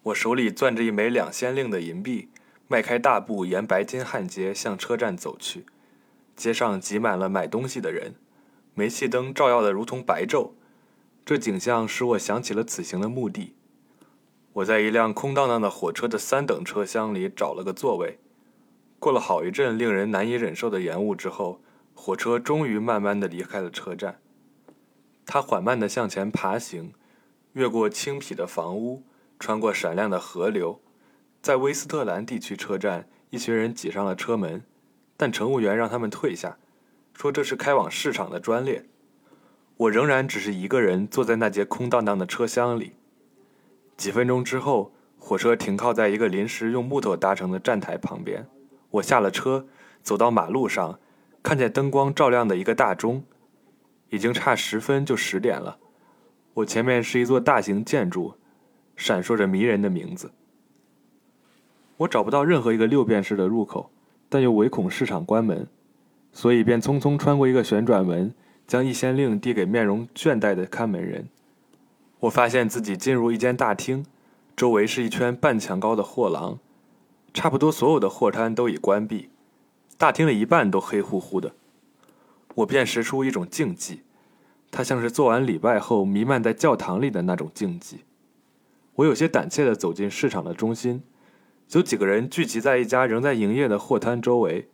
[0.05, 2.29] 我手里攥着一枚两先令的银币，
[2.67, 5.65] 迈开大步沿白金汉街向车站走去。
[6.35, 8.13] 街上挤满了买东西的人，
[8.75, 10.51] 煤气灯照耀得如同白昼。
[11.25, 13.55] 这景象使我想起了此行的目的。
[14.53, 18.19] 我在一辆空荡荡的火车的三等车厢里找了个座位。
[18.99, 21.61] 过了好一阵令人难以忍受的延误之后，
[21.95, 24.19] 火车终于慢慢地离开了车站。
[25.25, 26.93] 它缓慢地向前爬行，
[27.53, 29.01] 越过青皮的房屋。
[29.39, 30.81] 穿过闪亮的河流，
[31.41, 34.63] 在威斯特兰地区车站，一群人挤上了车门，
[35.17, 36.57] 但乘务员让他们退下，
[37.13, 38.85] 说这是开往市场的专列。
[39.77, 42.93] 我仍然只是一个人坐在那节空荡荡的车厢里。
[43.97, 48.47] 几分钟之后，火车停靠在一个临时用木头搭成的站台旁边。
[48.89, 49.67] 我下了车，
[50.01, 50.99] 走到马路上，
[51.43, 53.25] 看见灯光照亮的一个大钟，
[54.09, 55.77] 已经差十分就十点了。
[56.53, 58.35] 我前面是一座大型建筑。
[58.95, 60.31] 闪烁着迷人的名字。
[61.97, 63.89] 我找不到任何一个六便士的入口，
[64.27, 65.67] 但又唯恐市场关门，
[66.33, 68.33] 所以便匆匆穿过一个旋转门，
[68.67, 71.29] 将一先令递给面容倦怠的看门人。
[72.21, 74.05] 我发现自己进入一间大厅，
[74.55, 76.59] 周围是一圈半墙高的货廊，
[77.33, 79.29] 差不多所有的货摊都已关闭，
[79.97, 81.53] 大厅的一半都黑乎乎的。
[82.55, 83.99] 我辨识出一种静寂，
[84.71, 87.97] 它像是做完礼拜后弥漫在教堂里的那种静寂。
[88.95, 91.03] 我有些胆怯地走进市场的中心，
[91.71, 94.69] 有几个人聚集在一家仍在营业的货摊周围，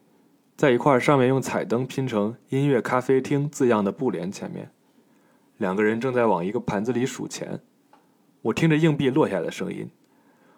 [0.55, 4.69] 在一块上面用彩灯拼成“音乐咖啡厅”字样的布帘前面，
[5.57, 7.61] 两个人正在往一个盘子里数钱。
[8.43, 9.89] 我听着硬币落下的声音，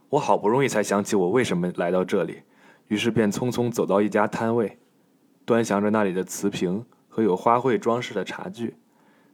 [0.10, 2.42] 我好不容易才想起我为什么来到这里，
[2.90, 4.78] 于是便匆匆走到一家摊位，
[5.46, 8.76] 端详着那里的瓷瓶和有花卉装饰的茶具，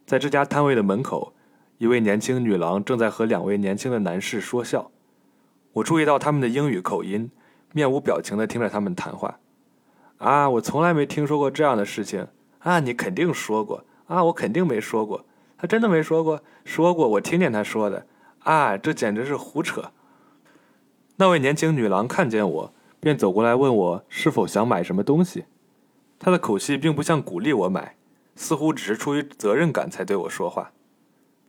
[0.06, 1.34] 在这家摊位的门口。
[1.80, 4.92] 一位年轻女郎正在和两位年轻的男士说笑，
[5.72, 7.32] 我注意到他们的英语口音，
[7.72, 9.40] 面无表情地听着他们谈话。
[10.18, 12.28] 啊，我从来没听说过这样的事情。
[12.60, 13.86] 啊，你肯定说过。
[14.08, 15.26] 啊，我肯定没说过。
[15.58, 16.44] 他真的没说过？
[16.66, 18.06] 说过，我听见他说的。
[18.40, 19.92] 啊，这简直是胡扯。
[21.16, 25.46] 那位年轻女郎看见我，便走过来问我是否想买什么东西。
[26.20, 27.96] 她的口气并不像鼓励我买，
[28.36, 30.74] 似乎只是出于责任感才对我说话。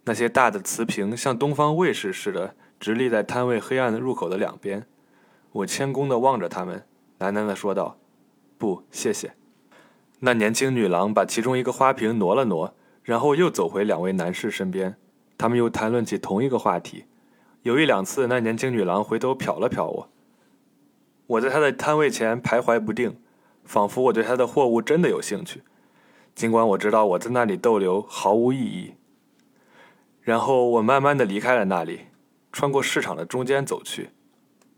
[0.05, 4.87] 那些大的瓷瓶像东方卫士似的直立在摊位黑暗的入口的两边，
[5.53, 6.85] 我谦恭地望着他们，
[7.19, 7.99] 喃喃地说道
[8.57, 9.35] ：“不，谢谢。”
[10.21, 14.97] 那年轻女郎把其中一个花瓶挪了挪，然后又走回两位男士身边，
[15.39, 17.05] 他们又谈论起同一个话题。
[17.63, 20.09] 有一两次，那年轻女郎回头瞟了瞟我。
[21.27, 23.21] 我在她的摊位前徘徊不定，
[23.65, 25.63] 仿佛我对她的货物真的有兴趣，
[26.35, 28.95] 尽管我知道我在那里逗留毫无意义。
[30.23, 32.03] 然后我慢慢的离开了那里，
[32.53, 34.11] 穿过市场的中间走去。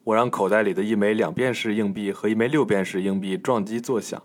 [0.05, 4.23] 我让口袋里的一枚两便士硬币和一枚六便士硬币撞击作响。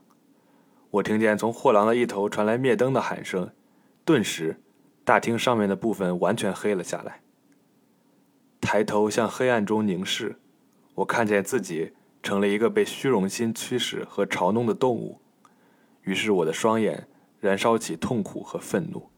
[0.89, 3.51] 我听见从货郎的一头传来灭灯的喊声，
[4.05, 4.59] 顿时，
[5.03, 7.21] 大厅上面的部分完全黑了下来。
[8.59, 10.37] 抬头向黑暗中凝视，
[10.95, 11.93] 我看见自己
[12.23, 15.19] 成了一个被虚荣心驱使和嘲弄的动物。
[16.01, 17.07] 于是我的双眼
[17.39, 19.09] 燃烧起痛苦和愤怒。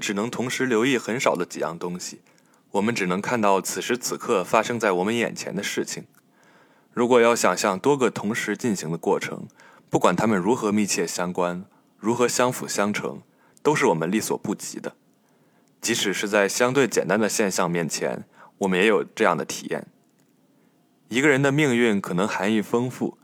[0.00, 2.22] 只能同时留意很少的几样东西，
[2.72, 6.04] 我们只能看到此时此刻发生在我们眼前的事情。
[6.92, 9.46] 如果要想象多个同时进行的过程，
[9.88, 11.64] 不管它们如何密切相关，
[11.98, 13.22] 如何相辅相成，
[13.62, 14.94] 都是我们力所不及的。
[15.80, 18.24] 即使是在相对简单的现象面前，
[18.58, 19.86] 我们也有这样的体验。
[21.08, 23.18] 一个人的命运可能含义丰富，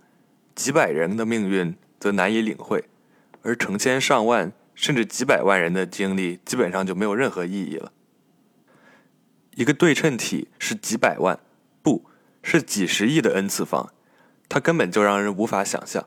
[0.55, 2.85] 几百人的命运则难以领会，
[3.43, 4.53] 而成千上万。
[4.77, 7.91] 甚至几百万人的经历基本上就没有任何意义了。
[9.57, 11.41] 一个对称体是几百万，
[11.83, 12.05] 不
[12.43, 13.91] 是几十亿的 n 次方，
[14.51, 16.07] 它根本就让人无法想象。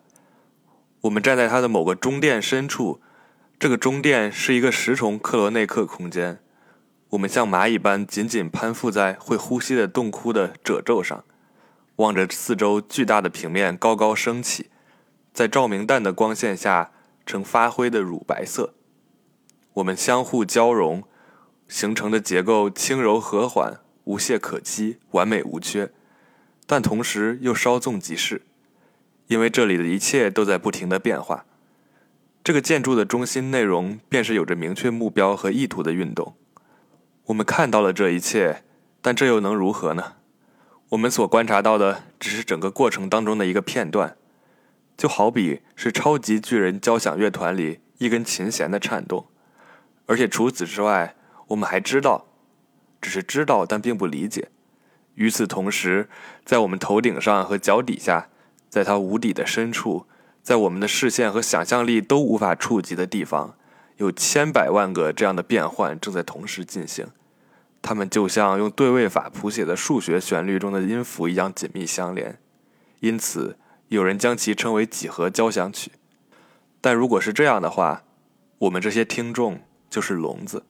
[1.01, 3.01] 我们站在它的某个中电深处，
[3.57, 6.39] 这个中电是一个十重克罗内克空间。
[7.09, 11.25] 我们像蚂蚁般紧紧攀附在会呼吸的洞窟的褶皱上，
[11.95, 14.69] 望着四周巨大的平面高高升起，
[15.33, 16.91] 在照明弹的光线下。
[17.29, 18.73] 呈发灰的乳白色，
[19.73, 21.03] 我们相互交融
[21.67, 25.91] 形成的结构轻柔和缓、无懈可击、完美无缺，
[26.65, 28.41] 但同时又稍纵即逝，
[29.27, 31.45] 因为这里的一切都在不停的变化。
[32.43, 36.35] 这个建筑的中心内容便是有着明确目标和意图的运动。
[37.25, 38.63] 我们看到了这一切，
[39.03, 40.13] 但这又能如何呢？
[40.89, 44.17] 我们所观察到的只是整个过程当中的一个片段。
[44.99, 49.27] 就好比是超级巨人交响乐团里一根琴弦的颤动，
[50.07, 51.15] 而且除此之外，
[51.47, 52.25] 我们还知道，
[52.99, 54.49] 只是知道，但并不理解。
[55.15, 56.09] 与此同时，
[56.43, 58.27] 在我们头顶上和脚底下，
[58.69, 60.05] 在它无底的深处，
[60.43, 63.55] 在我们的视线和想象力都无法触及的地方，
[63.95, 67.07] 有千百万个这样的变换正在同时进行，
[67.81, 72.37] 它们就像用对位法谱写的数学旋律中的音符一样紧密相连，
[72.99, 73.57] 因此。
[73.89, 75.91] 有人将其称为几何交响曲，
[76.79, 78.03] 但如果是这样的话，
[78.59, 80.63] 我们这些听众就是聋子。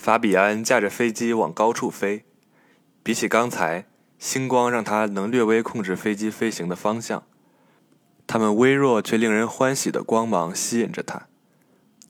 [0.00, 2.24] 法比安驾着飞机往高处飞，
[3.02, 3.84] 比起刚才，
[4.18, 7.22] 星光让他能略微控制飞机飞行的方向。
[8.26, 11.26] 他们微弱却令人欢喜的光芒吸引着他，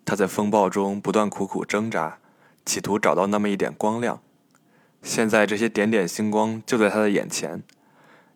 [0.04, 2.18] 他在风暴中不断苦苦挣扎，
[2.64, 4.22] 企图找到那么一点光亮。
[5.02, 7.64] 现在这些点点星光就在他的眼前，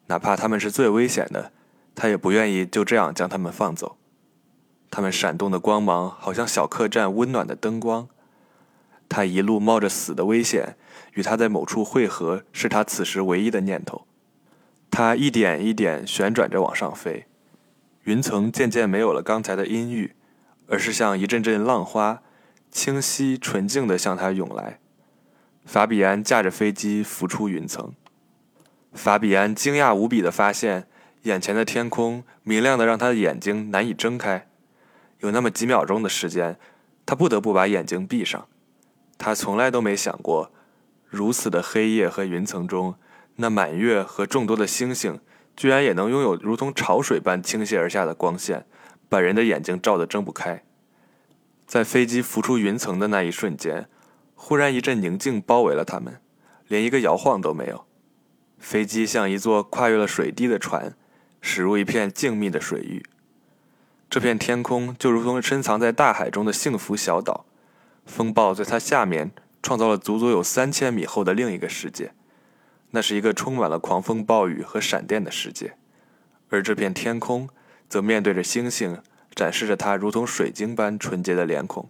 [0.09, 1.53] 哪怕他们是最危险的，
[1.95, 3.97] 他也不愿意就这样将他们放走。
[4.91, 8.09] 他们闪动的光芒好像小客栈温暖的灯光。
[9.09, 10.77] 他一路冒着死的危险，
[11.15, 14.07] 与他在某处汇合，是他此时唯一的念头。
[14.91, 17.27] 他一点一点旋转着往上飞，
[18.05, 20.15] 云层渐渐没有了刚才的阴郁，
[20.69, 22.23] 而是像一阵阵浪花，
[22.71, 24.79] 清晰纯净地向他涌来。
[25.65, 27.95] 法比安驾着飞机浮出云层，
[28.93, 30.87] 法比安惊讶无比地发现，
[31.23, 34.47] 眼前的天空明亮的让他的眼睛难以睁开。
[35.21, 36.59] 有那么几秒钟的时间，
[37.07, 38.47] 他不得不把眼睛闭上。
[39.17, 40.51] 他从来都没想过，
[41.09, 42.97] 如此的黑夜和云层中，
[43.37, 45.21] 那满月和众多的星星，
[45.57, 48.67] 居然也能拥有如同潮水般倾泻而下的光线，
[49.09, 50.65] 把人的眼睛照得睁不开。
[51.67, 53.89] 在飞机浮出云层的那一瞬间，
[54.35, 56.21] 忽然一阵宁静包围了他们，
[56.69, 57.87] 连一个摇晃都没有。
[58.59, 60.97] 飞机像一座跨越了水滴的船，
[61.41, 63.05] 驶入一片静谧的水域。
[64.11, 67.47] 这片天空就如同深藏在大海中的幸福小岛。
[68.07, 69.33] 风暴在它下面
[69.63, 72.13] 创造了足足有三千米厚的另一个世界，
[72.91, 75.77] 那是一个充满了狂风暴雨和闪电的世界，
[76.51, 77.49] 而这片天空
[77.89, 79.01] 则面对着星星，
[79.35, 81.89] 展示着它如同水晶般纯洁的脸孔。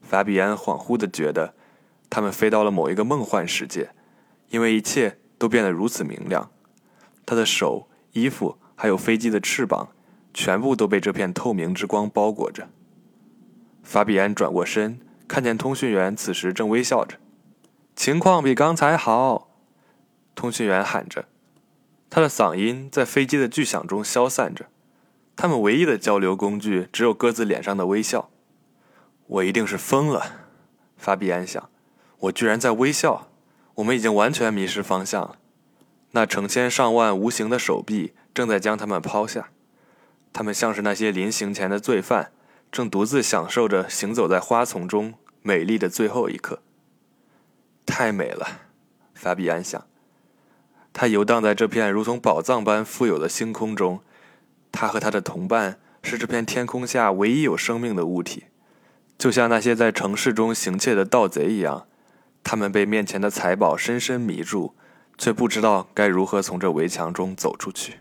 [0.00, 1.54] 法比安恍惚地觉得，
[2.08, 3.90] 他们飞到了某一个梦幻世界，
[4.50, 6.50] 因为一切都变得如此明亮。
[7.24, 9.90] 他的手、衣服还有飞机的翅膀，
[10.34, 12.68] 全部都被这片透明之光包裹着。
[13.82, 17.16] 法比安转过身，看见通讯员此时正微笑着。
[17.94, 19.50] 情况比刚才好，
[20.34, 21.26] 通讯员喊着，
[22.08, 24.66] 他的嗓音在飞机的巨响中消散着。
[25.34, 28.30] 他们唯一的交流工具只有各自脸上的微笑。
[29.26, 30.48] 我一定是疯了，
[30.96, 31.70] 法比安想，
[32.18, 33.28] 我居然在微笑。
[33.76, 35.36] 我们已经完全迷失方向了。
[36.10, 39.48] 那成千上万无形的手臂正在将他们抛下，
[40.32, 42.32] 他们像是那些临行前的罪犯，
[42.72, 45.12] 正独自享受着行走在花丛中
[45.42, 46.62] 美丽的最后一刻。
[47.84, 48.62] 太美了，
[49.14, 49.86] 法比安想。
[50.94, 54.00] 他游荡在这片如同宝藏般富有的星空中，
[54.72, 58.44] 他和他的同伴是这片天空下唯一有生命的物体，
[59.18, 61.86] 就像那些在城市中行窃的盗贼一样，
[62.42, 64.74] 他们被面前的财宝深深迷住，
[65.18, 67.98] 却不知道该如何从这围墙中走出去。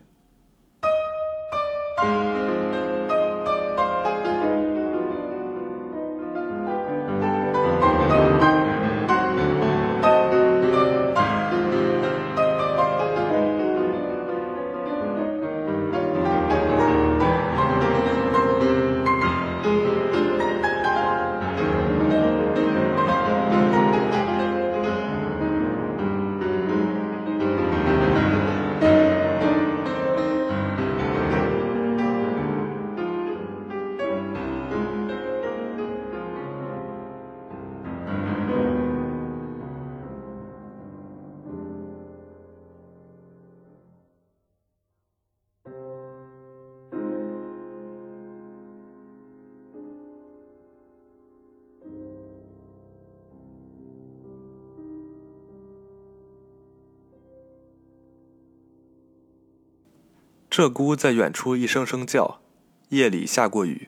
[60.51, 62.41] 鹧鸪在远处一声声叫，
[62.89, 63.87] 夜里下过雨，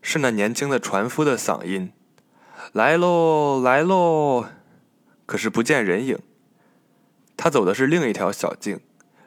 [0.00, 1.92] 是那年轻的船夫的嗓音
[2.72, 4.46] ：“来喽，来喽！”
[5.26, 6.18] 可是不见人影。
[7.36, 8.80] 他走的是另一条小径，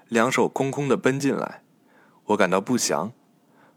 [0.07, 1.61] 两手空空的奔进来。
[2.25, 3.13] 我感到不祥，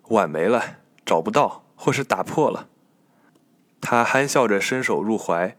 [0.08, 2.70] 碗没了，找不到，或是打破了。
[3.82, 5.54] 他憨笑着伸手入怀，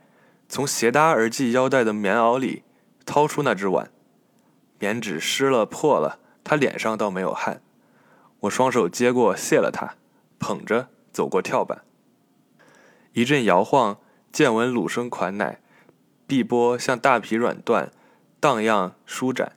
[0.49, 2.63] 从斜搭而系腰带的棉袄里
[3.05, 3.91] 掏出那只碗，
[4.79, 6.17] 棉纸湿了破了。
[6.45, 7.61] 他脸上倒没有汗，
[8.41, 9.95] 我双手接过，谢了他，
[10.37, 11.81] 捧着走过跳板，
[13.13, 13.97] 一阵摇晃，
[14.31, 15.59] 见闻鲁声款乃，
[16.27, 17.89] 碧波像大皮软缎，
[18.39, 19.53] 荡漾舒展。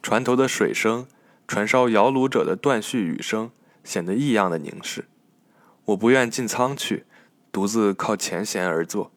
[0.00, 1.08] 船头的水声，
[1.48, 3.50] 船梢摇橹者的断续语声，
[3.82, 5.08] 显得异样的凝视。
[5.86, 7.04] 我不愿进舱去，
[7.50, 9.10] 独自靠前舷而坐。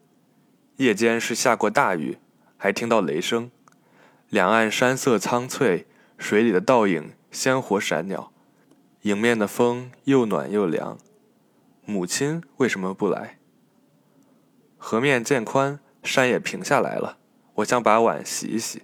[0.78, 2.18] 夜间是下过大雨，
[2.58, 3.52] 还听到雷声，
[4.30, 5.86] 两岸山色苍翠。
[6.24, 8.32] 水里的倒影鲜活闪鸟，
[9.02, 10.98] 迎面的风又暖又凉。
[11.84, 13.40] 母亲为什么不来？
[14.78, 17.18] 河面渐宽，山也平下来了。
[17.56, 18.84] 我想把碗洗一洗。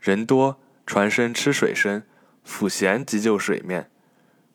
[0.00, 2.04] 人多，船身吃水深，
[2.44, 3.88] 抚弦急救水面。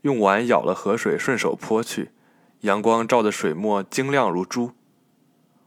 [0.02, 2.12] 用碗舀了河水，顺手泼去。
[2.60, 4.74] 阳光照的水墨晶亮如珠。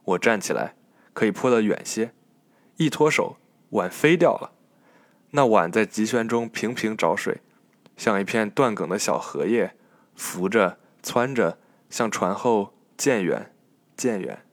[0.05, 0.77] 我站起来，
[1.15, 2.13] 可以泼得远些。
[2.77, 3.39] 一脱手，
[3.71, 4.53] 碗飞掉了。
[5.37, 7.41] 那碗在急旋中平平找水，
[7.97, 9.75] 像一片断梗的小荷叶，
[10.15, 11.59] 浮着窜着，
[11.91, 13.53] 向船后渐远
[13.97, 14.45] 渐远。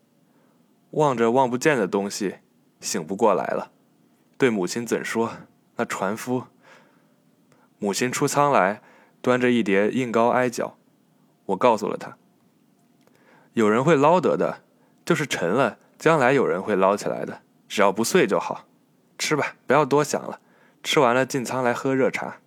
[0.91, 2.38] 望着望不见的东西，
[2.79, 3.71] 醒不过来了。
[4.39, 5.34] 对母亲怎说？
[5.75, 6.45] 那船夫。
[7.77, 8.82] 母亲出舱来，
[9.21, 10.77] 端着一碟硬糕挨脚。
[11.45, 12.17] 我告诉了他，
[13.53, 14.63] 有人会捞得的，
[15.05, 18.65] 就是沉了，将来有人会捞起来的，只要不碎就好。
[19.19, 20.39] 吃吧，不要多想了。
[20.84, 22.38] 吃完了，进仓来喝热茶。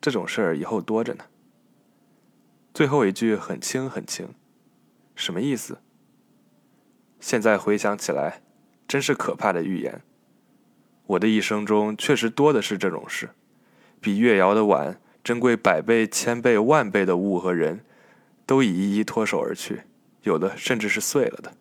[0.00, 1.24] 这种事儿以后多着呢。
[2.72, 4.28] 最后一句很轻很轻，
[5.14, 5.78] 什么意思？
[7.18, 8.42] 现在回想起来，
[8.86, 10.02] 真是可怕的预言。
[11.06, 13.30] 我的一生中确实多的是这种事，
[14.00, 17.84] 比月窑的碗珍贵百倍、千倍、万倍的物和人，
[18.44, 19.82] 都已一一脱手而去，
[20.22, 21.54] 有的甚至是碎了的。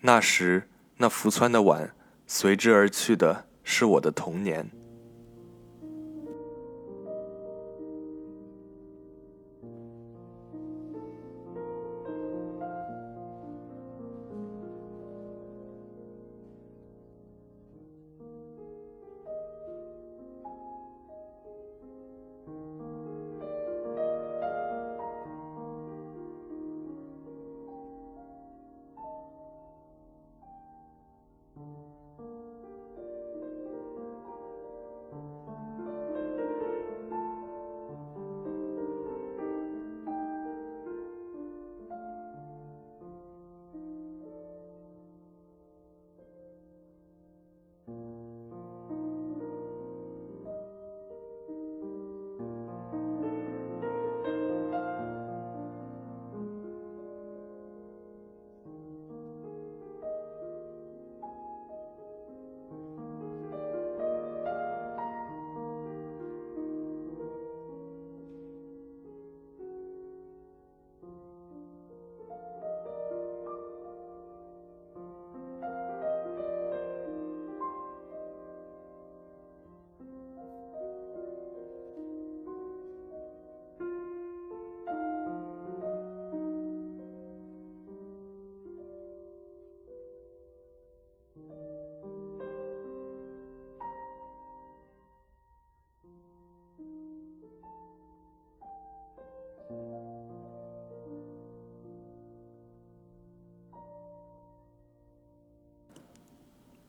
[0.00, 1.94] 那时，那浮湍的碗
[2.26, 4.70] 随之而去的是我的童年。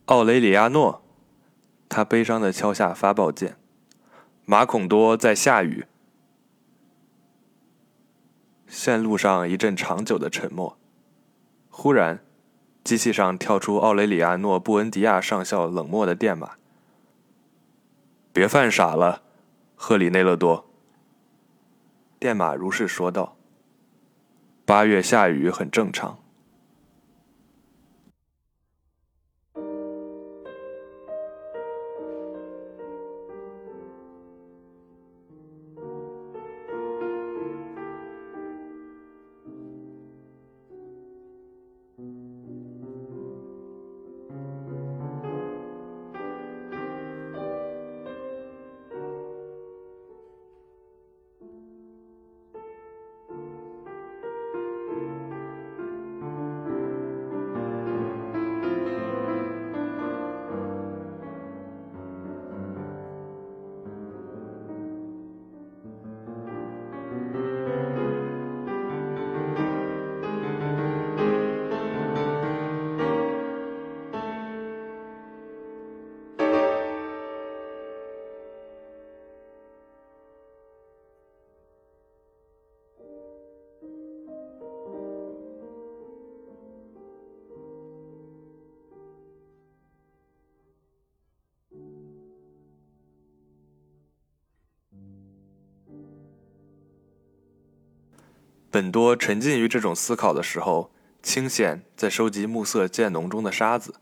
[0.08, 1.02] 奥雷里亚诺，
[1.88, 3.56] 他悲伤的敲下发报键。
[4.44, 5.86] 马孔多在下雨。
[8.68, 10.78] 线路上一阵长久的沉默。
[11.70, 12.20] 忽然，
[12.84, 16.56] 机器上跳出奥雷里亚诺·布恩迪亚上校冷漠的电码
[18.34, 19.22] ：“别犯傻了，
[19.76, 20.66] 赫里内勒多。”
[22.20, 23.38] 电码如是说道
[24.66, 26.20] ：“八月下雨很正常。”
[98.74, 100.90] 本多沉浸于这种思考的时候，
[101.22, 103.94] 清显在收集暮色渐浓中的沙子，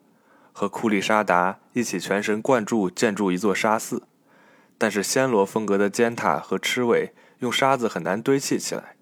[0.53, 4.03] 和库利沙达一起全神贯注建筑一座沙寺。
[4.78, 8.95] 但是暹罗风格的尖塔和螭尾用沙子很难堆砌起来。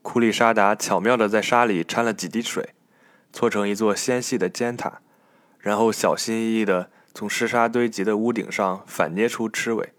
[0.00, 2.70] 库利沙达巧妙地在沙里掺了几滴水，
[3.30, 5.02] 搓成一座纤细的尖塔，
[5.58, 9.92] 然后小心翼翼地从湿沙堆积的屋顶上反捏出螭尾，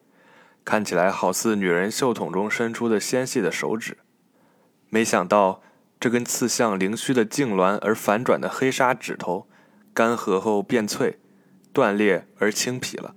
[0.63, 3.99] 看起来好似女人袖筒中伸出的纤细的手指。
[4.95, 5.61] 没想到，
[5.99, 9.45] 这根刺向灵虚的痉挛而反转的黑砂指头，
[9.93, 11.19] 干涸后变脆，
[11.73, 13.13] 断裂而青皮了。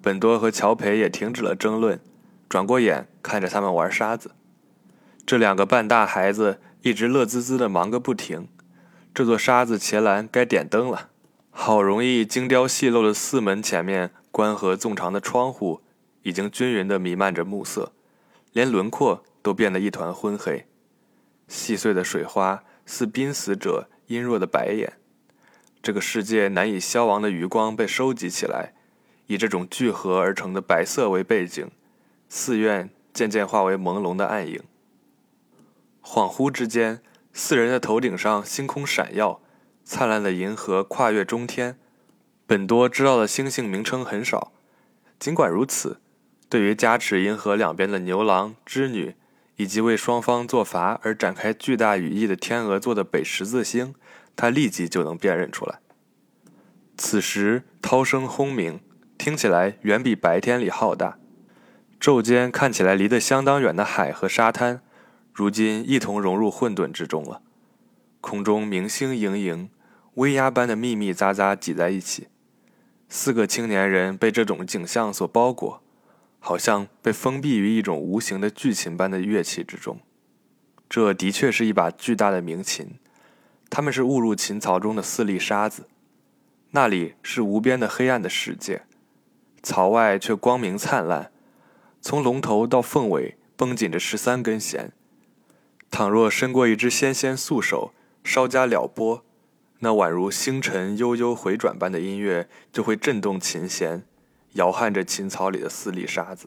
[0.00, 2.00] 本多和乔培也停止了争论，
[2.48, 4.30] 转过眼看着他们玩沙子。
[5.26, 8.48] 这两个半大孩子一直乐滋滋地忙个不停。
[9.12, 11.10] 这座沙子茄栏该点灯了。
[11.50, 15.82] 好容易精雕细镂的四门前面关合纵长的窗户，
[16.22, 17.92] 已经均匀地弥漫着暮色，
[18.54, 19.22] 连轮廓。
[19.42, 20.66] 都变得一团昏黑，
[21.48, 24.94] 细碎的水花似濒死者阴弱的白眼。
[25.82, 28.72] 这个世界难以消亡的余光被收集起来，
[29.26, 31.70] 以这种聚合而成的白色为背景，
[32.28, 34.62] 寺院渐渐化为朦胧的暗影。
[36.02, 37.00] 恍惚之间，
[37.32, 39.40] 四人的头顶上星空闪耀，
[39.84, 41.78] 灿烂的银河跨越中天。
[42.46, 44.52] 本多知道的星星名称很少，
[45.18, 46.00] 尽管如此，
[46.48, 49.16] 对于加持银河两边的牛郎织女。
[49.62, 53.94] 以及为双方做法而展开巨大羽翼的天鹅座的北十字星，
[54.34, 55.78] 他立即就能辨认出来。
[56.96, 58.80] 此时涛声轰鸣，
[59.16, 61.16] 听起来远比白天里浩大。
[62.00, 64.82] 昼间看起来离得相当远的海和沙滩，
[65.32, 67.40] 如今一同融入混沌之中了。
[68.20, 69.70] 空中明星盈盈，
[70.14, 72.26] 微压般的密密匝匝挤在一起。
[73.08, 75.81] 四个青年人被这种景象所包裹。
[76.44, 80.00] 好像被封闭于一种无形的巨琴般的乐器之中，
[80.90, 82.98] 这的确是一把巨大的鸣琴。
[83.70, 85.86] 他们是误入琴槽中的四粒沙子，
[86.72, 88.82] 那里是无边的黑暗的世界，
[89.62, 91.30] 槽外却光明灿烂。
[92.00, 94.90] 从龙头到凤尾绷紧着十三根弦，
[95.92, 97.94] 倘若伸过一只纤纤素手，
[98.24, 99.24] 稍加撩拨，
[99.78, 104.04] 那宛如星辰悠悠回转般的音乐就会震动琴弦。
[104.54, 106.46] 摇撼着琴槽里的四粒沙子。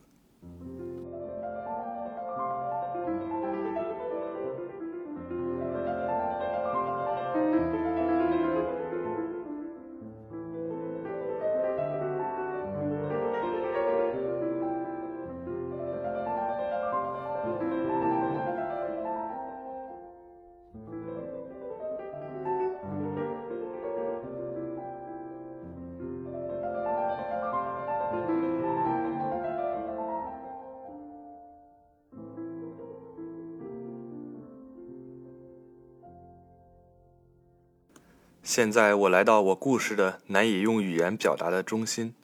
[38.56, 42.16] 现在我来到我故事的难以用语言表达的中心，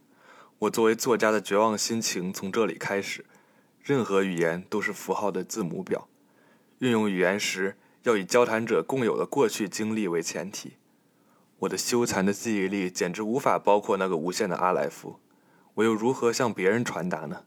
[0.59, 3.25] 我作为作家的绝望心情从这里开始。
[3.83, 6.07] 任何语言都是符号的字母表，
[6.79, 10.77] 运用语言时要以交谈者共有的过去经历为前提。
[11.59, 15.19] 我的羞惭的记忆力简直无法包括那个无限的阿莱夫，
[15.73, 17.43] 我又如何向别人传达呢？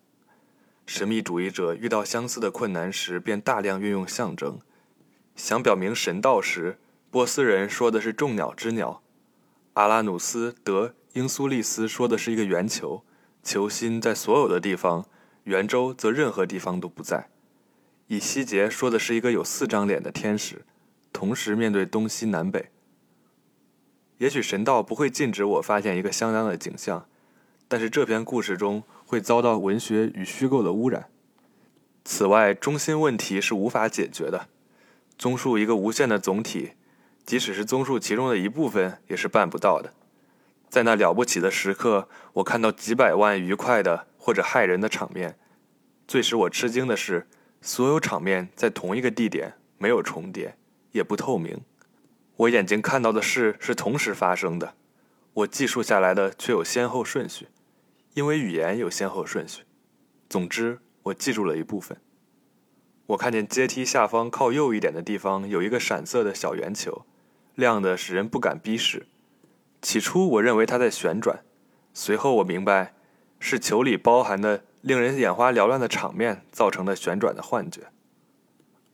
[0.85, 4.61] 神秘主义者遇到相似的困难时，便大量运用象征。
[5.35, 6.77] 想表明神道时，
[7.15, 9.01] 波斯人说的是众鸟之鸟；
[9.75, 13.05] 阿拉努斯德英苏利斯说的是一个圆球，
[13.41, 15.07] 球心在所有的地方，
[15.45, 17.29] 圆周则任何地方都不在。
[18.09, 20.65] 以西结说的是一个有四张脸的天使，
[21.13, 22.73] 同时面对东西南北。
[24.19, 27.07] 也许神道不会禁止我发现一个相当的景象，
[27.69, 31.09] 但是这篇故事中会遭到文学与虚构的污染。
[32.05, 34.49] 此外，中心问题是无法解决的。
[35.17, 36.73] 综述一个无限的总体，
[37.25, 39.93] 即使是综述其中的一部分，也是办不到的。
[40.69, 45.39] 在那了不起的时刻，我看到几百万愉快的或者骇人的场面。
[46.07, 47.27] 最使我吃惊的是，
[47.63, 50.57] 所有场面在同一个地点，没有重叠，
[50.93, 51.61] 也不透明。
[52.37, 54.75] 我眼睛看到的事是同时发生的，
[55.33, 57.49] 我记述下来的却有先后顺序，
[58.15, 59.63] 因为语言有先后顺序。
[60.29, 61.97] 总之，我记住了一部分。
[63.07, 67.07] 我看见阶梯下方靠右一点的地方有一个闪色的小圆球，
[67.55, 69.07] 亮的使人不敢逼视。
[69.83, 71.45] 起初我认为它在旋转，
[71.93, 72.95] 随后我明白，
[73.39, 77.89] 是球里包含的令人眼花缭乱的场面造成的旋转的幻觉。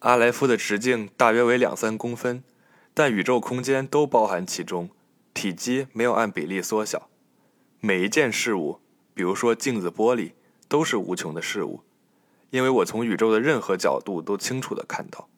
[0.01, 2.43] 阿莱夫的直径大约为两三公分，
[2.95, 4.91] 但宇宙空间都包含其中，
[5.33, 7.09] 体积没有按比例缩小。
[7.81, 8.81] 每一件事物，
[9.15, 10.33] 比如说镜子、玻璃，
[10.69, 11.83] 都是无穷的事物。
[12.51, 15.29] 因为我从宇宙的任何角度都清楚地看到，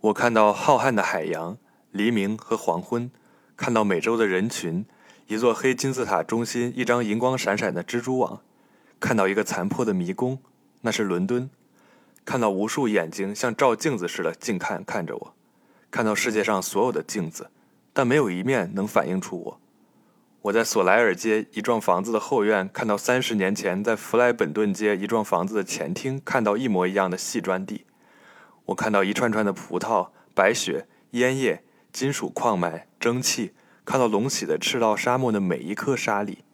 [0.00, 1.56] 我看到浩瀚的海洋、
[1.90, 3.10] 黎明和黄昏，
[3.56, 4.84] 看到美洲的人群，
[5.26, 8.40] 一座黑金字塔中心一张银光闪闪的蜘蛛网，
[9.00, 10.38] 看到一个残破的迷宫，
[10.82, 11.48] 那是伦敦，
[12.24, 15.34] 看到无数眼睛像照镜子似的近看看着我，
[15.90, 17.50] 看到世界上所有的镜子，
[17.92, 19.60] 但没有一面能反映出我。
[20.42, 27.84] 我在索莱尔街一幢房子的后院看到三十年前在弗莱本顿街一幢房子的前厅看到一模一样的细砖地。
[28.66, 31.64] 我看到一串串的葡萄、白雪、烟叶、
[31.98, 33.50] 金属矿脉、蒸汽，
[33.84, 36.44] 看到隆起的赤道沙漠的每一颗沙粒。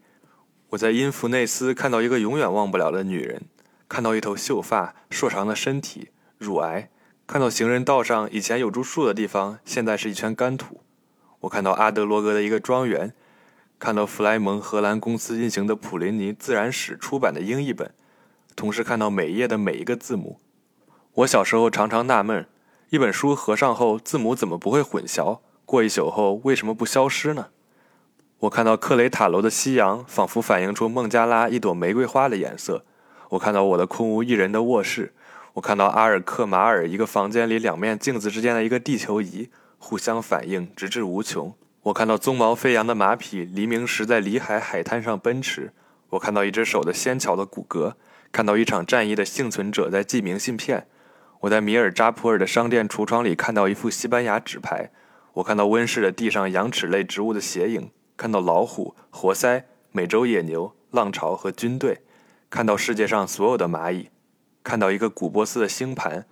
[0.71, 3.43] 我在因弗内斯看到一个永远忘不了的女人，
[3.87, 6.09] 看到一头秀发、硕长的身体、
[6.39, 6.89] 乳癌，
[7.27, 10.81] 看到行人道上以前有株树的地方现在是一圈干土。
[11.41, 13.13] 我看到阿德罗格的一个庄园。
[13.79, 17.93] 看到弗莱蒙荷兰公司印行的普林尼自然史出版的英译本，
[18.57, 20.41] 同时看到每页的每一个字母。
[21.17, 22.47] 我小时候常常纳闷，
[22.91, 25.41] 一本书合上后字母怎么不会混淆？
[25.65, 27.49] 过一宿后为什么不消失呢？
[28.41, 32.85] 我看到克雷塔楼的夕阳，仿佛反映出孟加拉一朵玫瑰花的颜色。
[33.31, 35.15] 我看到我的空无一人的卧室。
[35.55, 39.49] 我看到阿尔克马尔一个房间里两面镜子之间的一个地球仪，
[39.79, 41.55] 互相反应，直至无穷。
[41.85, 45.73] 我看到鬃毛飞扬的马匹黎明时在里海海滩上奔驰，
[46.11, 47.95] 我看到一只手的纤巧的骨骼，
[48.31, 50.87] 看到一场战役的幸存者在寄明信片。
[51.45, 54.91] 我在米尔扎普尔的商店橱窗里看到一副西班牙纸牌，
[55.35, 62.01] 我看到温室的地上羊齿类植物的斜影，看到老虎、活塞、美洲野牛、浪潮和军队，
[62.49, 64.09] 看到世界上所有的蚂蚁，
[64.63, 66.25] 看到一个古波斯的星盘。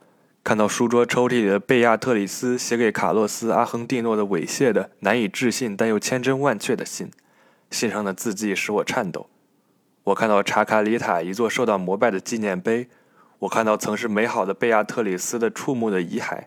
[0.43, 7.11] 看到书桌抽屉里的贝亚特里斯写给卡洛斯·阿亨蒂诺的猥亵的、难以置信但又千真万确的信，
[7.71, 9.29] 信上的字迹使我颤抖。
[10.05, 12.89] 我看到查卡里塔一座受到膜拜的纪念碑，
[13.43, 16.45] 我看到曾是美好的贝亚特里斯的触目的遗骸，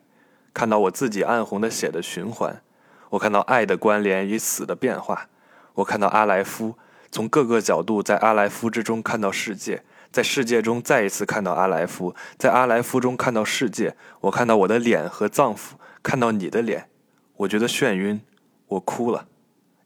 [0.54, 2.62] 看到我自己暗红的血的循环，
[3.10, 5.28] 我看到爱的关联与死的变化，
[5.74, 6.76] 我看到阿莱夫
[7.12, 9.84] 从各个角度在阿莱夫之中看到世界。
[10.10, 13.98] 在世界中再一次看到阿莱夫，在阿莱夫中看到世界。
[14.22, 16.88] 我看到我的脸和脏腑，看到你的脸，
[17.36, 18.22] 我觉得眩晕，
[18.68, 19.28] 我哭了，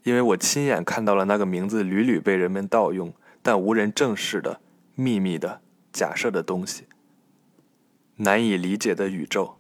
[0.04, 3.12] 因为我亲眼看到了那个名字屡屡被人们盗用，
[3.42, 4.62] 但无人正视的
[4.94, 5.62] 秘密的
[5.92, 6.84] 假设的东西，
[8.22, 9.59] 难以理解的宇宙。